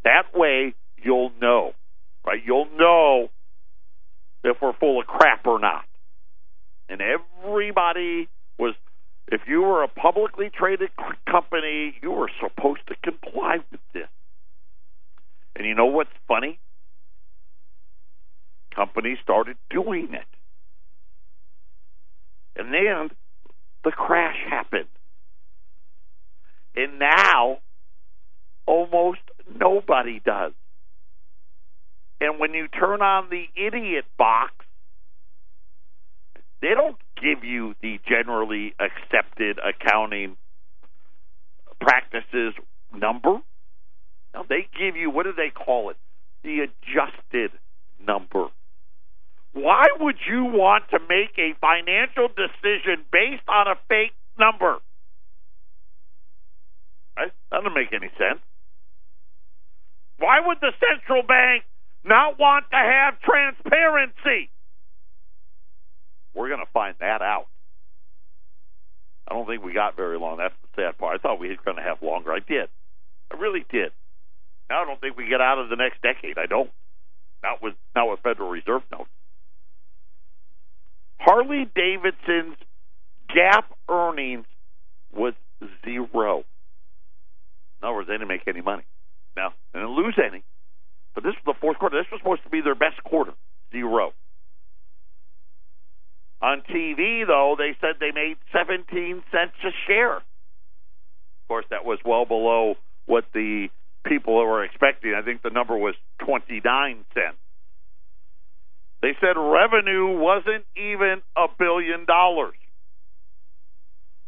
That 0.04 0.26
way 0.32 0.74
you'll 1.02 1.32
know, 1.40 1.72
right? 2.24 2.40
You'll 2.46 2.68
know 2.78 3.30
if 4.44 4.58
we're 4.62 4.72
full 4.74 5.00
of 5.00 5.08
crap 5.08 5.44
or 5.44 5.58
not. 5.58 5.86
And 6.88 7.00
everybody 7.00 8.28
was 8.56 8.74
If 9.26 9.42
you 9.48 9.62
were 9.62 9.82
a 9.82 9.88
publicly 9.88 10.50
traded 10.50 10.90
company, 11.28 11.96
you 12.02 12.10
were 12.10 12.30
supposed 12.40 12.82
to 12.88 12.94
comply 13.02 13.58
with 13.70 13.80
this. 13.92 14.08
And 15.56 15.66
you 15.66 15.74
know 15.74 15.86
what's 15.86 16.10
funny? 16.28 16.58
Companies 18.74 19.18
started 19.22 19.56
doing 19.70 20.08
it. 20.12 20.26
And 22.56 22.72
then 22.72 23.10
the 23.84 23.92
crash 23.92 24.36
happened. 24.48 24.88
And 26.74 26.98
now 26.98 27.58
almost 28.66 29.20
nobody 29.60 30.20
does. 30.24 30.52
And 32.20 32.40
when 32.40 32.54
you 32.54 32.68
turn 32.68 33.02
on 33.02 33.28
the 33.30 33.44
idiot 33.54 34.04
box, 34.18 34.52
they 36.62 36.70
don't 36.74 36.96
give 37.20 37.44
you 37.44 37.74
the 37.82 38.00
generally 38.08 38.74
accepted 38.80 39.58
accounting 39.58 40.36
practices 41.80 42.54
number. 42.96 43.40
No, 44.32 44.44
they 44.48 44.66
give 44.78 44.96
you 44.96 45.10
what 45.10 45.24
do 45.24 45.32
they 45.36 45.50
call 45.50 45.90
it? 45.90 45.96
The 46.42 46.60
adjusted 46.60 47.50
number. 48.04 48.48
Why 49.54 49.86
would 50.00 50.16
you 50.28 50.44
want 50.44 50.90
to 50.90 50.98
make 51.08 51.38
a 51.38 51.54
financial 51.60 52.28
decision 52.28 53.04
based 53.10 53.48
on 53.48 53.68
a 53.68 53.76
fake 53.88 54.12
number? 54.38 54.78
Right? 57.16 57.32
That 57.50 57.58
doesn't 57.58 57.74
make 57.74 57.92
any 57.92 58.10
sense. 58.18 58.40
Why 60.18 60.40
would 60.44 60.58
the 60.60 60.72
central 60.78 61.22
bank 61.22 61.64
not 62.04 62.38
want 62.38 62.66
to 62.70 62.76
have 62.76 63.20
transparency? 63.20 64.50
We're 66.34 66.48
going 66.48 66.64
to 66.64 66.72
find 66.72 66.96
that 66.98 67.22
out. 67.22 67.46
I 69.28 69.34
don't 69.34 69.46
think 69.46 69.64
we 69.64 69.72
got 69.72 69.96
very 69.96 70.18
long. 70.18 70.38
That's 70.38 70.54
the 70.62 70.82
sad 70.82 70.98
part. 70.98 71.14
I 71.14 71.22
thought 71.22 71.38
we 71.38 71.48
were 71.48 71.56
going 71.64 71.76
to 71.76 71.82
have 71.82 72.02
longer. 72.02 72.32
I 72.32 72.40
did. 72.40 72.68
I 73.32 73.36
really 73.36 73.64
did. 73.70 73.92
Now 74.68 74.82
I 74.82 74.84
don't 74.84 75.00
think 75.00 75.16
we 75.16 75.28
get 75.28 75.40
out 75.40 75.58
of 75.58 75.70
the 75.70 75.76
next 75.76 76.02
decade. 76.02 76.38
I 76.38 76.46
don't. 76.46 76.70
Not 77.42 77.62
with 77.62 77.74
not 77.94 78.10
with 78.10 78.20
Federal 78.20 78.48
Reserve 78.48 78.82
notes. 78.90 79.10
Harley 81.18 81.68
Davidson's 81.74 82.56
GAAP 83.34 83.64
earnings 83.88 84.46
was 85.12 85.34
zero. 85.84 86.44
In 87.80 87.88
other 87.88 87.94
words, 87.94 88.08
they 88.08 88.14
didn't 88.14 88.28
make 88.28 88.46
any 88.46 88.60
money. 88.62 88.84
Now, 89.36 89.52
they 89.72 89.80
didn't 89.80 89.94
lose 89.94 90.18
any. 90.18 90.42
But 91.14 91.22
this 91.24 91.34
was 91.34 91.54
the 91.54 91.60
fourth 91.60 91.78
quarter. 91.78 91.98
This 91.98 92.10
was 92.10 92.20
supposed 92.20 92.42
to 92.44 92.50
be 92.50 92.60
their 92.60 92.74
best 92.74 93.02
quarter. 93.04 93.32
Zero. 93.72 94.12
On 96.42 96.60
TV, 96.62 97.26
though, 97.26 97.56
they 97.56 97.76
said 97.80 97.96
they 98.00 98.12
made 98.12 98.36
17 98.52 99.22
cents 99.30 99.54
a 99.64 99.70
share. 99.86 100.16
Of 100.16 101.48
course, 101.48 101.64
that 101.70 101.84
was 101.84 101.98
well 102.04 102.24
below 102.26 102.74
what 103.06 103.24
the 103.32 103.68
people 104.04 104.34
were 104.34 104.64
expecting. 104.64 105.14
I 105.14 105.22
think 105.22 105.42
the 105.42 105.50
number 105.50 105.76
was 105.76 105.94
29 106.18 107.04
cents. 107.14 107.36
They 109.04 109.12
said 109.20 109.36
revenue 109.36 110.16
wasn't 110.18 110.64
even 110.74 111.20
a 111.36 111.46
billion 111.58 112.06
dollars. 112.06 112.54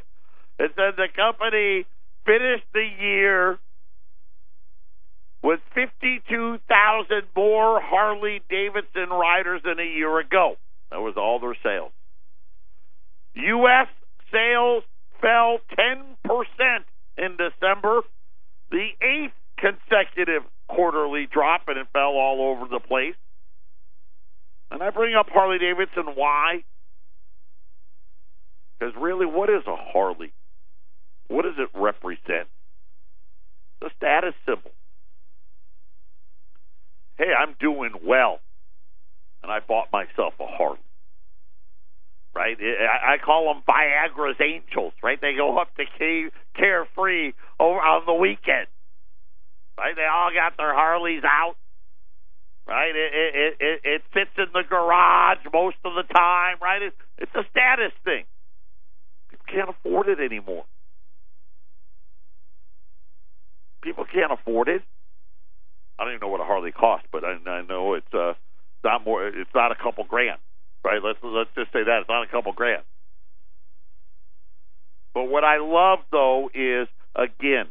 It 0.57 0.71
said 0.77 0.93
the 0.95 1.09
company 1.13 1.85
finished 2.27 2.65
the 2.73 2.87
year 3.01 3.57
with 5.41 5.59
52,000 5.73 7.23
more 7.35 7.79
Harley 7.81 8.41
Davidson 8.49 9.09
riders 9.09 9.61
than 9.63 9.79
a 9.79 9.83
year 9.83 10.19
ago. 10.19 10.57
That 10.91 10.99
was 10.99 11.15
all 11.17 11.39
their 11.39 11.55
sales. 11.63 11.91
U.S. 13.33 13.87
sales 14.31 14.83
fell 15.21 15.59
10% 15.79 16.05
in 17.17 17.37
December, 17.37 18.01
the 18.71 18.89
eighth 19.01 19.33
consecutive 19.57 20.43
quarterly 20.67 21.27
drop, 21.31 21.61
and 21.67 21.77
it 21.77 21.87
fell 21.93 22.17
all 22.17 22.51
over 22.51 22.67
the 22.69 22.79
place. 22.79 23.15
And 24.69 24.83
I 24.83 24.89
bring 24.89 25.15
up 25.15 25.27
Harley 25.29 25.59
Davidson. 25.59 26.13
Why? 26.15 26.63
Because 28.77 28.93
really, 28.99 29.25
what 29.25 29.49
is 29.49 29.63
a 29.65 29.75
Harley? 29.75 30.33
What 31.27 31.43
does 31.43 31.55
it 31.57 31.69
represent? 31.73 32.47
The 33.81 33.89
status 33.97 34.33
symbol. 34.45 34.71
Hey, 37.17 37.33
I'm 37.37 37.55
doing 37.59 37.91
well, 38.05 38.39
and 39.43 39.51
I 39.51 39.59
bought 39.59 39.91
myself 39.91 40.33
a 40.39 40.45
Harley. 40.45 40.79
Right? 42.35 42.55
I, 42.61 43.17
call 43.17 43.51
them 43.51 43.63
Viagra's 43.67 44.37
angels. 44.39 44.93
Right? 45.01 45.19
They 45.19 45.33
go 45.35 45.57
up 45.57 45.75
to 45.75 45.83
key, 45.97 46.27
carefree 46.55 47.33
over 47.59 47.79
on 47.79 48.05
the 48.05 48.13
weekend. 48.13 48.67
Right? 49.75 49.95
They 49.95 50.05
all 50.05 50.29
got 50.31 50.55
their 50.55 50.73
Harleys 50.73 51.23
out. 51.23 51.55
Right? 52.67 52.93
It 52.95 53.13
it 53.13 53.55
it, 53.59 53.81
it 53.83 54.01
sits 54.13 54.29
in 54.37 54.53
the 54.53 54.61
garage 54.69 55.39
most 55.51 55.77
of 55.83 55.93
the 55.95 56.03
time. 56.13 56.57
Right? 56.61 56.83
It, 56.83 56.93
it's 57.17 57.33
a 57.33 57.43
status 57.49 57.93
thing. 58.03 58.25
People 59.29 59.45
can't 59.51 59.69
afford 59.69 60.07
it 60.07 60.19
anymore. 60.19 60.65
People 63.81 64.05
can't 64.05 64.31
afford 64.31 64.67
it. 64.67 64.81
I 65.99 66.03
don't 66.03 66.13
even 66.13 66.27
know 66.27 66.31
what 66.31 66.41
a 66.41 66.45
Harley 66.45 66.71
costs, 66.71 67.07
but 67.11 67.23
I, 67.23 67.37
I 67.49 67.61
know 67.63 67.93
it's 67.93 68.13
uh, 68.13 68.33
not 68.83 69.05
more. 69.05 69.27
It's 69.27 69.49
not 69.55 69.71
a 69.71 69.75
couple 69.75 70.03
grand, 70.03 70.39
right? 70.83 71.01
Let's 71.03 71.19
let's 71.23 71.49
just 71.55 71.71
say 71.73 71.83
that 71.83 71.99
it's 72.01 72.09
not 72.09 72.23
a 72.23 72.27
couple 72.27 72.53
grand. 72.53 72.83
But 75.13 75.25
what 75.25 75.43
I 75.43 75.57
love 75.57 75.99
though 76.11 76.49
is 76.53 76.87
again, 77.15 77.65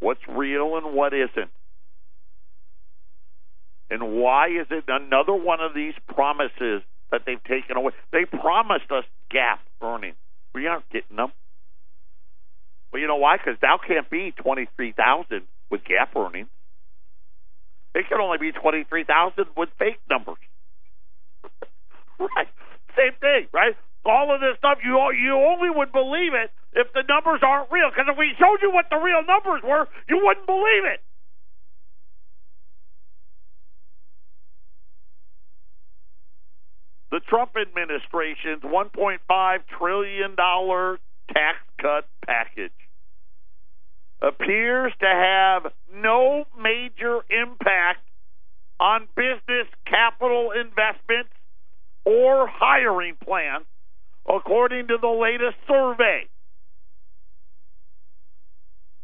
what's 0.00 0.20
real 0.28 0.76
and 0.76 0.94
what 0.94 1.14
isn't, 1.14 1.50
and 3.90 4.12
why 4.16 4.48
is 4.48 4.66
it 4.70 4.84
another 4.88 5.34
one 5.34 5.60
of 5.60 5.74
these 5.74 5.94
promises 6.08 6.82
that 7.10 7.22
they've 7.26 7.42
taken 7.44 7.76
away? 7.76 7.92
They 8.12 8.24
promised 8.24 8.90
us 8.90 9.04
GAAP 9.32 9.58
earnings. 9.82 10.16
We 10.54 10.66
aren't 10.66 10.88
getting 10.90 11.16
them. 11.16 11.32
Well, 12.92 13.00
you 13.00 13.08
know 13.08 13.16
why? 13.16 13.38
Because 13.38 13.58
Dow 13.60 13.78
can't 13.80 14.08
be 14.10 14.32
twenty 14.36 14.68
three 14.76 14.92
thousand 14.92 15.48
with 15.70 15.80
GAAP 15.84 16.14
earnings. 16.14 16.48
It 17.94 18.04
can 18.08 18.20
only 18.20 18.38
be 18.38 18.52
twenty 18.52 18.84
three 18.84 19.04
thousand 19.04 19.46
with 19.56 19.70
fake 19.78 20.00
numbers. 20.10 20.40
right? 22.20 22.48
Same 22.96 23.16
thing, 23.20 23.48
right? 23.52 23.76
All 24.04 24.34
of 24.34 24.40
this 24.40 24.58
stuff, 24.58 24.78
you 24.84 25.00
you 25.16 25.32
only 25.32 25.70
would 25.70 25.92
believe 25.92 26.34
it 26.34 26.50
if 26.74 26.92
the 26.92 27.02
numbers 27.08 27.40
aren't 27.42 27.72
real. 27.72 27.88
Because 27.88 28.06
if 28.12 28.18
we 28.18 28.34
showed 28.38 28.60
you 28.60 28.72
what 28.72 28.86
the 28.90 28.98
real 29.00 29.24
numbers 29.24 29.62
were, 29.64 29.88
you 30.08 30.20
wouldn't 30.22 30.46
believe 30.46 30.84
it. 30.84 31.00
The 37.12 37.20
Trump 37.28 37.52
administration's 37.60 38.62
$1.5 38.64 39.58
trillion 39.78 40.34
tax 40.34 41.58
cut 41.78 42.08
package 42.24 42.72
appears 44.22 44.92
to 45.00 45.06
have 45.06 45.72
no 45.92 46.44
major 46.60 47.20
impact 47.28 48.00
on 48.78 49.08
business 49.16 49.66
capital 49.84 50.52
investments 50.52 51.30
or 52.04 52.46
hiring 52.46 53.16
plans, 53.22 53.66
according 54.28 54.88
to 54.88 54.98
the 54.98 55.08
latest 55.08 55.56
survey. 55.68 56.26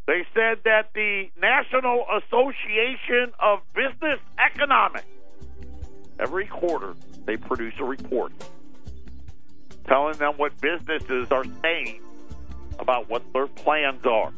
They 0.07 0.25
said 0.35 0.61
that 0.65 0.91
the 0.95 1.27
National 1.41 2.07
Association 2.17 3.33
of 3.39 3.61
Business 3.75 4.19
Economics, 4.39 5.07
every 6.19 6.47
quarter, 6.47 6.95
they 7.27 7.37
produce 7.37 7.75
a 7.79 7.85
report 7.85 8.33
telling 9.87 10.17
them 10.19 10.35
what 10.37 10.59
businesses 10.61 11.29
are 11.31 11.45
saying 11.63 12.01
about 12.79 13.09
what 13.09 13.23
their 13.33 13.47
plans 13.47 14.05
are. 14.05 14.33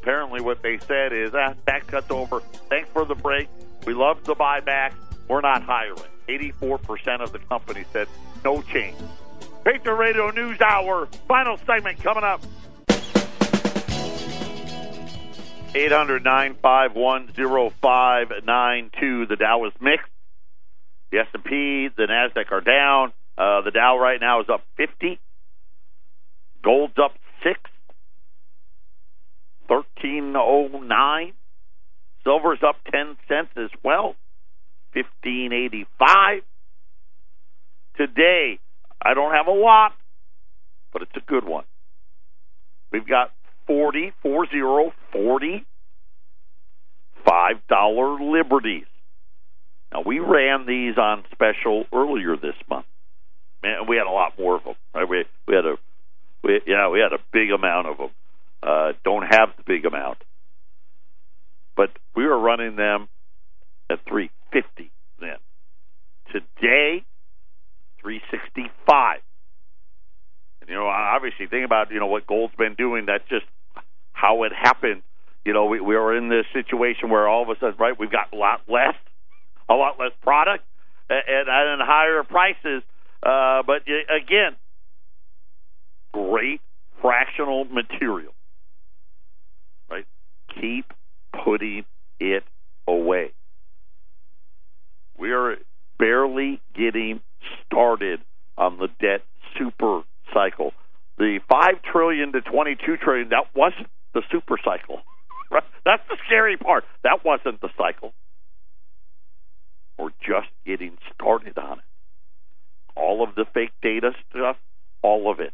Apparently, 0.00 0.40
what 0.40 0.62
they 0.62 0.78
said 0.78 1.12
is, 1.12 1.34
ah, 1.34 1.54
tax 1.66 1.86
cuts 1.86 2.10
over. 2.10 2.40
Thanks 2.68 2.88
for 2.92 3.04
the 3.04 3.14
break. 3.14 3.48
We 3.86 3.94
love 3.94 4.24
the 4.24 4.34
buyback. 4.34 4.92
We're 5.28 5.40
not 5.40 5.62
hiring. 5.62 5.98
84% 6.28 7.20
of 7.20 7.32
the 7.32 7.38
company 7.38 7.84
said 7.92 8.08
no 8.44 8.62
change. 8.62 8.96
Patriot 9.64 9.94
Radio 9.94 10.30
News 10.30 10.60
Hour, 10.60 11.06
final 11.26 11.56
segment 11.58 12.02
coming 12.02 12.24
up. 12.24 12.40
800 15.74 16.24
951 16.24 17.28
0592. 17.34 19.26
The 19.26 19.36
Dow 19.36 19.66
is 19.66 19.72
mixed. 19.80 20.06
The 21.10 21.18
S&P, 21.18 21.88
the 21.96 22.06
Nasdaq 22.06 22.50
are 22.52 22.60
down. 22.60 23.12
Uh, 23.36 23.62
the 23.62 23.70
Dow 23.70 23.98
right 23.98 24.20
now 24.20 24.40
is 24.40 24.48
up 24.48 24.62
50. 24.76 25.18
Gold's 26.62 26.98
up 26.98 27.14
six. 29.68 29.76
1309. 29.94 31.32
Silver's 32.24 32.58
up 32.66 32.76
10 32.90 33.16
cents 33.28 33.50
as 33.56 33.70
well. 33.84 34.16
1585. 34.94 36.42
Today, 37.96 38.58
I 39.02 39.14
don't 39.14 39.32
have 39.32 39.46
a 39.46 39.52
lot, 39.52 39.92
but 40.92 41.02
it's 41.02 41.16
a 41.16 41.20
good 41.20 41.44
one. 41.44 41.64
We've 42.92 43.06
got 43.06 43.32
40, 43.66 44.12
40, 44.22 44.60
40 45.12 45.66
$5 47.26 48.32
liberties. 48.32 48.86
Now, 49.92 50.02
we 50.04 50.18
ran 50.18 50.66
these 50.66 50.96
on 50.98 51.24
special 51.32 51.84
earlier 51.92 52.36
this 52.36 52.54
month. 52.68 52.86
Man, 53.62 53.86
we 53.88 53.96
had 53.96 54.06
a 54.06 54.10
lot 54.10 54.38
more 54.38 54.56
of 54.56 54.64
them. 54.64 54.74
Right? 54.94 55.08
We, 55.08 55.24
we 55.46 55.54
had 55.54 55.64
a 55.64 55.76
we, 56.44 56.60
yeah, 56.66 56.88
we 56.88 57.00
had 57.00 57.12
a 57.12 57.18
big 57.32 57.50
amount 57.50 57.88
of 57.88 57.98
them. 57.98 58.10
Uh, 58.62 58.92
don't 59.04 59.22
have 59.22 59.50
the 59.56 59.62
big 59.66 59.84
amount, 59.84 60.18
but 61.76 61.90
we 62.16 62.26
were 62.26 62.38
running 62.38 62.74
them 62.76 63.08
at 63.88 64.00
350 64.08 64.90
then. 65.20 65.36
Today, 66.32 67.04
365. 68.02 69.20
And, 70.60 70.70
you 70.70 70.74
know, 70.74 70.86
obviously, 70.86 71.46
think 71.46 71.64
about 71.64 71.90
you 71.90 72.00
know 72.00 72.06
what 72.06 72.26
gold's 72.26 72.54
been 72.56 72.74
doing. 72.74 73.06
That's 73.06 73.26
just 73.28 73.46
how 74.12 74.42
it 74.42 74.52
happened. 74.52 75.02
You 75.44 75.52
know, 75.52 75.66
we, 75.66 75.80
we 75.80 75.94
were 75.94 76.16
in 76.16 76.28
this 76.28 76.44
situation 76.52 77.10
where 77.10 77.28
all 77.28 77.42
of 77.42 77.48
a 77.48 77.58
sudden, 77.58 77.76
right, 77.78 77.98
we've 77.98 78.10
got 78.10 78.32
a 78.32 78.36
lot 78.36 78.62
less, 78.68 78.94
a 79.68 79.74
lot 79.74 79.98
less 79.98 80.12
product, 80.22 80.64
and, 81.08 81.48
and 81.48 81.80
higher 81.82 82.22
prices. 82.24 82.82
Uh, 83.22 83.62
but 83.66 83.82
again, 83.82 84.56
great 86.12 86.60
fractional 87.00 87.64
material. 87.64 88.32
Keep 90.60 90.92
putting 91.44 91.84
it 92.20 92.44
away. 92.86 93.32
We 95.18 95.32
are 95.32 95.56
barely 95.98 96.60
getting 96.74 97.20
started 97.66 98.20
on 98.56 98.78
the 98.78 98.88
debt 99.00 99.22
super 99.58 100.02
cycle. 100.32 100.72
The 101.18 101.40
5 101.48 101.82
trillion 101.90 102.32
to 102.32 102.40
22 102.40 102.96
trillion 102.98 103.28
that 103.30 103.46
wasn't 103.54 103.88
the 104.14 104.22
super 104.30 104.56
cycle. 104.64 105.00
That's 105.50 106.02
the 106.08 106.16
scary 106.26 106.56
part. 106.56 106.84
That 107.02 107.24
wasn't 107.24 107.60
the 107.60 107.70
cycle. 107.76 108.12
We're 109.98 110.10
just 110.20 110.48
getting 110.64 110.96
started 111.14 111.58
on 111.58 111.78
it. 111.78 111.84
All 112.96 113.24
of 113.24 113.34
the 113.34 113.44
fake 113.52 113.72
data 113.82 114.12
stuff, 114.30 114.56
all 115.02 115.30
of 115.30 115.40
it 115.40 115.52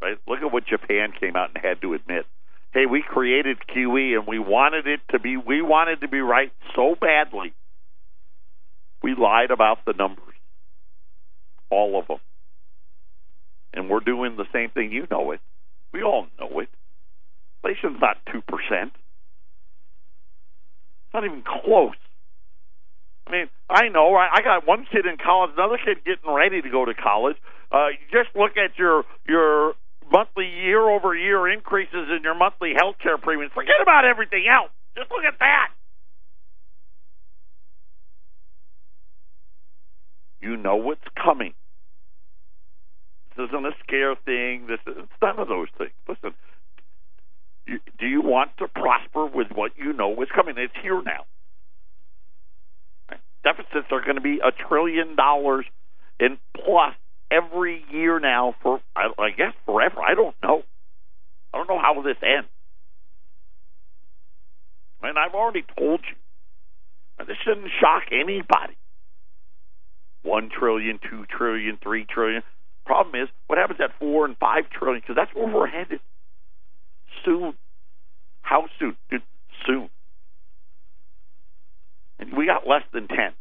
right? 0.00 0.16
Look 0.26 0.40
at 0.40 0.52
what 0.52 0.66
Japan 0.66 1.12
came 1.18 1.36
out 1.36 1.50
and 1.54 1.62
had 1.62 1.80
to 1.82 1.94
admit. 1.94 2.26
Hey, 2.72 2.86
we 2.86 3.02
created 3.02 3.58
QE 3.74 4.16
and 4.16 4.26
we 4.26 4.38
wanted 4.38 4.86
it 4.86 5.00
to 5.10 5.18
be 5.18 5.36
we 5.36 5.60
wanted 5.60 6.02
to 6.02 6.08
be 6.08 6.20
right 6.20 6.52
so 6.76 6.94
badly. 7.00 7.52
We 9.02 9.14
lied 9.14 9.50
about 9.50 9.78
the 9.86 9.92
numbers. 9.92 10.34
All 11.70 11.98
of 11.98 12.06
them. 12.06 12.18
And 13.72 13.88
we're 13.88 14.00
doing 14.00 14.36
the 14.36 14.46
same 14.52 14.70
thing. 14.70 14.92
You 14.92 15.06
know 15.10 15.32
it. 15.32 15.40
We 15.92 16.02
all 16.02 16.26
know 16.38 16.60
it. 16.60 16.68
Inflation's 17.62 18.00
not 18.00 18.16
2%. 18.26 18.42
It's 18.42 18.94
not 21.14 21.24
even 21.24 21.42
close. 21.42 21.94
I 23.26 23.32
mean, 23.32 23.50
I 23.68 23.88
know. 23.88 24.14
I 24.16 24.42
got 24.42 24.66
one 24.66 24.86
kid 24.90 25.06
in 25.06 25.16
college, 25.16 25.52
another 25.56 25.78
kid 25.84 25.98
getting 26.04 26.32
ready 26.32 26.62
to 26.62 26.70
go 26.70 26.84
to 26.84 26.94
college. 26.94 27.36
Uh, 27.70 27.88
just 28.10 28.34
look 28.34 28.56
at 28.56 28.76
your 28.76 29.04
your 29.28 29.74
monthly 30.10 30.46
year 30.46 30.80
over 30.80 31.14
year 31.14 31.48
increases 31.48 32.08
in 32.14 32.20
your 32.22 32.34
monthly 32.34 32.72
health 32.76 32.96
care 33.02 33.18
premiums. 33.18 33.52
Forget 33.54 33.80
about 33.82 34.04
everything 34.04 34.44
else. 34.50 34.70
Just 34.96 35.10
look 35.10 35.24
at 35.24 35.38
that. 35.38 35.68
You 40.40 40.56
know 40.56 40.76
what's 40.76 41.04
coming. 41.22 41.54
This 43.36 43.48
isn't 43.48 43.66
a 43.66 43.72
scare 43.84 44.16
thing. 44.24 44.66
This 44.66 44.80
is 44.86 45.08
none 45.22 45.38
of 45.38 45.48
those 45.48 45.68
things. 45.78 45.92
Listen, 46.08 46.34
do 47.66 48.06
you 48.06 48.22
want 48.22 48.50
to 48.58 48.66
prosper 48.68 49.26
with 49.26 49.48
what 49.54 49.72
you 49.76 49.92
know 49.92 50.20
is 50.22 50.28
coming? 50.34 50.56
It's 50.58 50.72
here 50.82 51.00
now. 51.02 51.24
Deficits 53.42 53.86
are 53.90 54.02
going 54.02 54.16
to 54.16 54.20
be 54.20 54.40
a 54.44 54.50
trillion 54.68 55.16
dollars 55.16 55.64
in 56.18 56.38
plus 56.54 56.94
every 57.30 57.82
year 57.90 58.18
now 58.18 58.54
for 58.62 58.80
I, 58.96 59.30
guess 59.36 59.54
forever. 59.64 60.00
I 60.00 60.14
don't 60.14 60.34
know. 60.42 60.62
I 61.52 61.58
don't 61.58 61.68
know 61.68 61.78
how 61.80 62.00
this 62.02 62.16
ends. 62.22 62.48
And 65.02 65.18
I've 65.18 65.34
already 65.34 65.64
told 65.78 66.00
you. 66.08 66.16
This 67.26 67.36
shouldn't 67.44 67.70
shock 67.80 68.04
anybody. 68.12 68.76
One 70.22 70.50
trillion, 70.50 70.98
two 70.98 71.24
trillion, 71.26 71.78
three 71.82 72.04
trillion. 72.04 72.42
Problem 72.86 73.22
is, 73.22 73.28
what 73.46 73.58
happens 73.58 73.80
at 73.82 73.98
four 73.98 74.24
and 74.24 74.36
five 74.38 74.64
trillion? 74.70 75.00
Because 75.00 75.16
that's 75.16 75.34
where 75.34 75.46
we're 75.46 75.66
headed. 75.66 76.00
Soon. 77.24 77.54
How 78.42 78.66
soon? 78.78 78.96
Dude, 79.10 79.22
soon. 79.66 79.90
And 82.18 82.36
we 82.36 82.46
got 82.46 82.66
less 82.66 82.82
than 82.92 83.08
ten. 83.08 83.32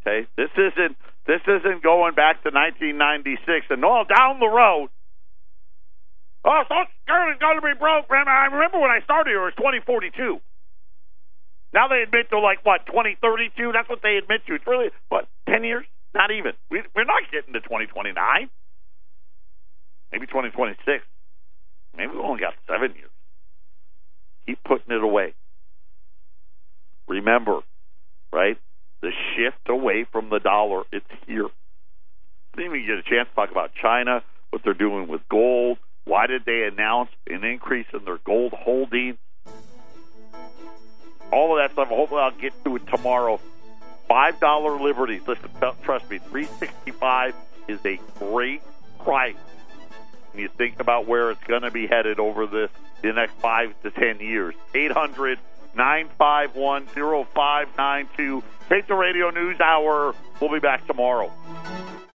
Okay, 0.00 0.26
this 0.36 0.50
isn't 0.56 0.96
this 1.28 1.44
isn't 1.44 1.84
going 1.84 2.16
back 2.16 2.40
to 2.40 2.48
1996 2.48 3.68
and 3.68 3.84
all 3.84 4.08
down 4.08 4.40
the 4.40 4.48
road. 4.48 4.88
Oh, 6.40 6.64
Social 6.64 6.88
Security's 7.04 7.36
going 7.36 7.60
to 7.60 7.66
be 7.68 7.76
broke. 7.76 8.08
Man. 8.08 8.24
I 8.24 8.48
remember 8.48 8.80
when 8.80 8.88
I 8.88 9.04
started 9.04 9.36
here, 9.36 9.44
it 9.44 9.52
was 9.52 9.60
2042. 9.60 10.40
Now 11.76 11.84
they 11.92 12.00
admit 12.00 12.32
to 12.32 12.40
like 12.40 12.64
what 12.64 12.88
2032. 12.88 13.52
That's 13.76 13.88
what 13.92 14.00
they 14.00 14.16
admit 14.16 14.40
to. 14.48 14.56
It's 14.56 14.66
really 14.66 14.88
what 15.12 15.28
10 15.52 15.68
years? 15.68 15.84
Not 16.16 16.32
even. 16.32 16.56
We, 16.72 16.80
we're 16.96 17.04
not 17.04 17.20
getting 17.28 17.52
to 17.52 17.60
2029. 17.60 18.16
Maybe 20.10 20.24
2026. 20.24 21.04
Maybe 21.92 22.12
we 22.16 22.24
only 22.24 22.40
got 22.40 22.56
seven 22.64 22.96
years. 22.96 23.12
Keep 24.48 24.64
putting 24.64 24.96
it 24.96 25.04
away. 25.04 25.34
Remember, 27.06 27.60
right? 28.32 28.56
The 29.00 29.10
shift 29.34 29.68
away 29.68 30.04
from 30.10 30.30
the 30.30 30.38
dollar, 30.38 30.82
it's 30.92 31.06
here. 31.26 31.46
Didn't 32.56 32.74
even 32.74 32.86
get 32.86 32.98
a 32.98 33.02
chance 33.02 33.28
to 33.28 33.34
talk 33.34 33.50
about 33.50 33.72
China, 33.80 34.22
what 34.50 34.62
they're 34.64 34.74
doing 34.74 35.08
with 35.08 35.20
gold. 35.28 35.78
Why 36.04 36.26
did 36.26 36.44
they 36.44 36.64
announce 36.64 37.10
an 37.28 37.44
increase 37.44 37.86
in 37.92 38.04
their 38.04 38.18
gold 38.18 38.52
holdings? 38.52 39.18
All 41.30 41.56
of 41.56 41.62
that 41.62 41.72
stuff. 41.72 41.88
Hopefully, 41.88 42.22
I'll 42.22 42.30
get 42.30 42.52
to 42.64 42.76
it 42.76 42.86
tomorrow. 42.88 43.38
Five 44.08 44.40
dollar 44.40 44.80
liberties. 44.80 45.22
Listen, 45.26 45.50
trust 45.82 46.08
me, 46.10 46.18
three 46.18 46.46
sixty 46.58 46.90
five 46.90 47.34
is 47.68 47.78
a 47.84 48.00
great 48.18 48.62
price. 49.04 49.36
When 50.32 50.42
you 50.42 50.48
think 50.48 50.80
about 50.80 51.06
where 51.06 51.30
it's 51.30 51.44
going 51.44 51.62
to 51.62 51.70
be 51.70 51.86
headed 51.86 52.18
over 52.18 52.46
the 52.46 52.70
the 53.02 53.12
next 53.12 53.34
five 53.34 53.74
to 53.82 53.90
ten 53.90 54.18
years. 54.20 54.54
Eight 54.74 54.92
hundred 54.92 55.38
951 55.74 56.86
0592. 56.86 58.42
Take 58.42 58.57
the 58.86 58.94
radio 58.94 59.30
news 59.30 59.60
hour. 59.60 60.14
We'll 60.40 60.52
be 60.52 60.60
back 60.60 60.86
tomorrow. 60.86 61.32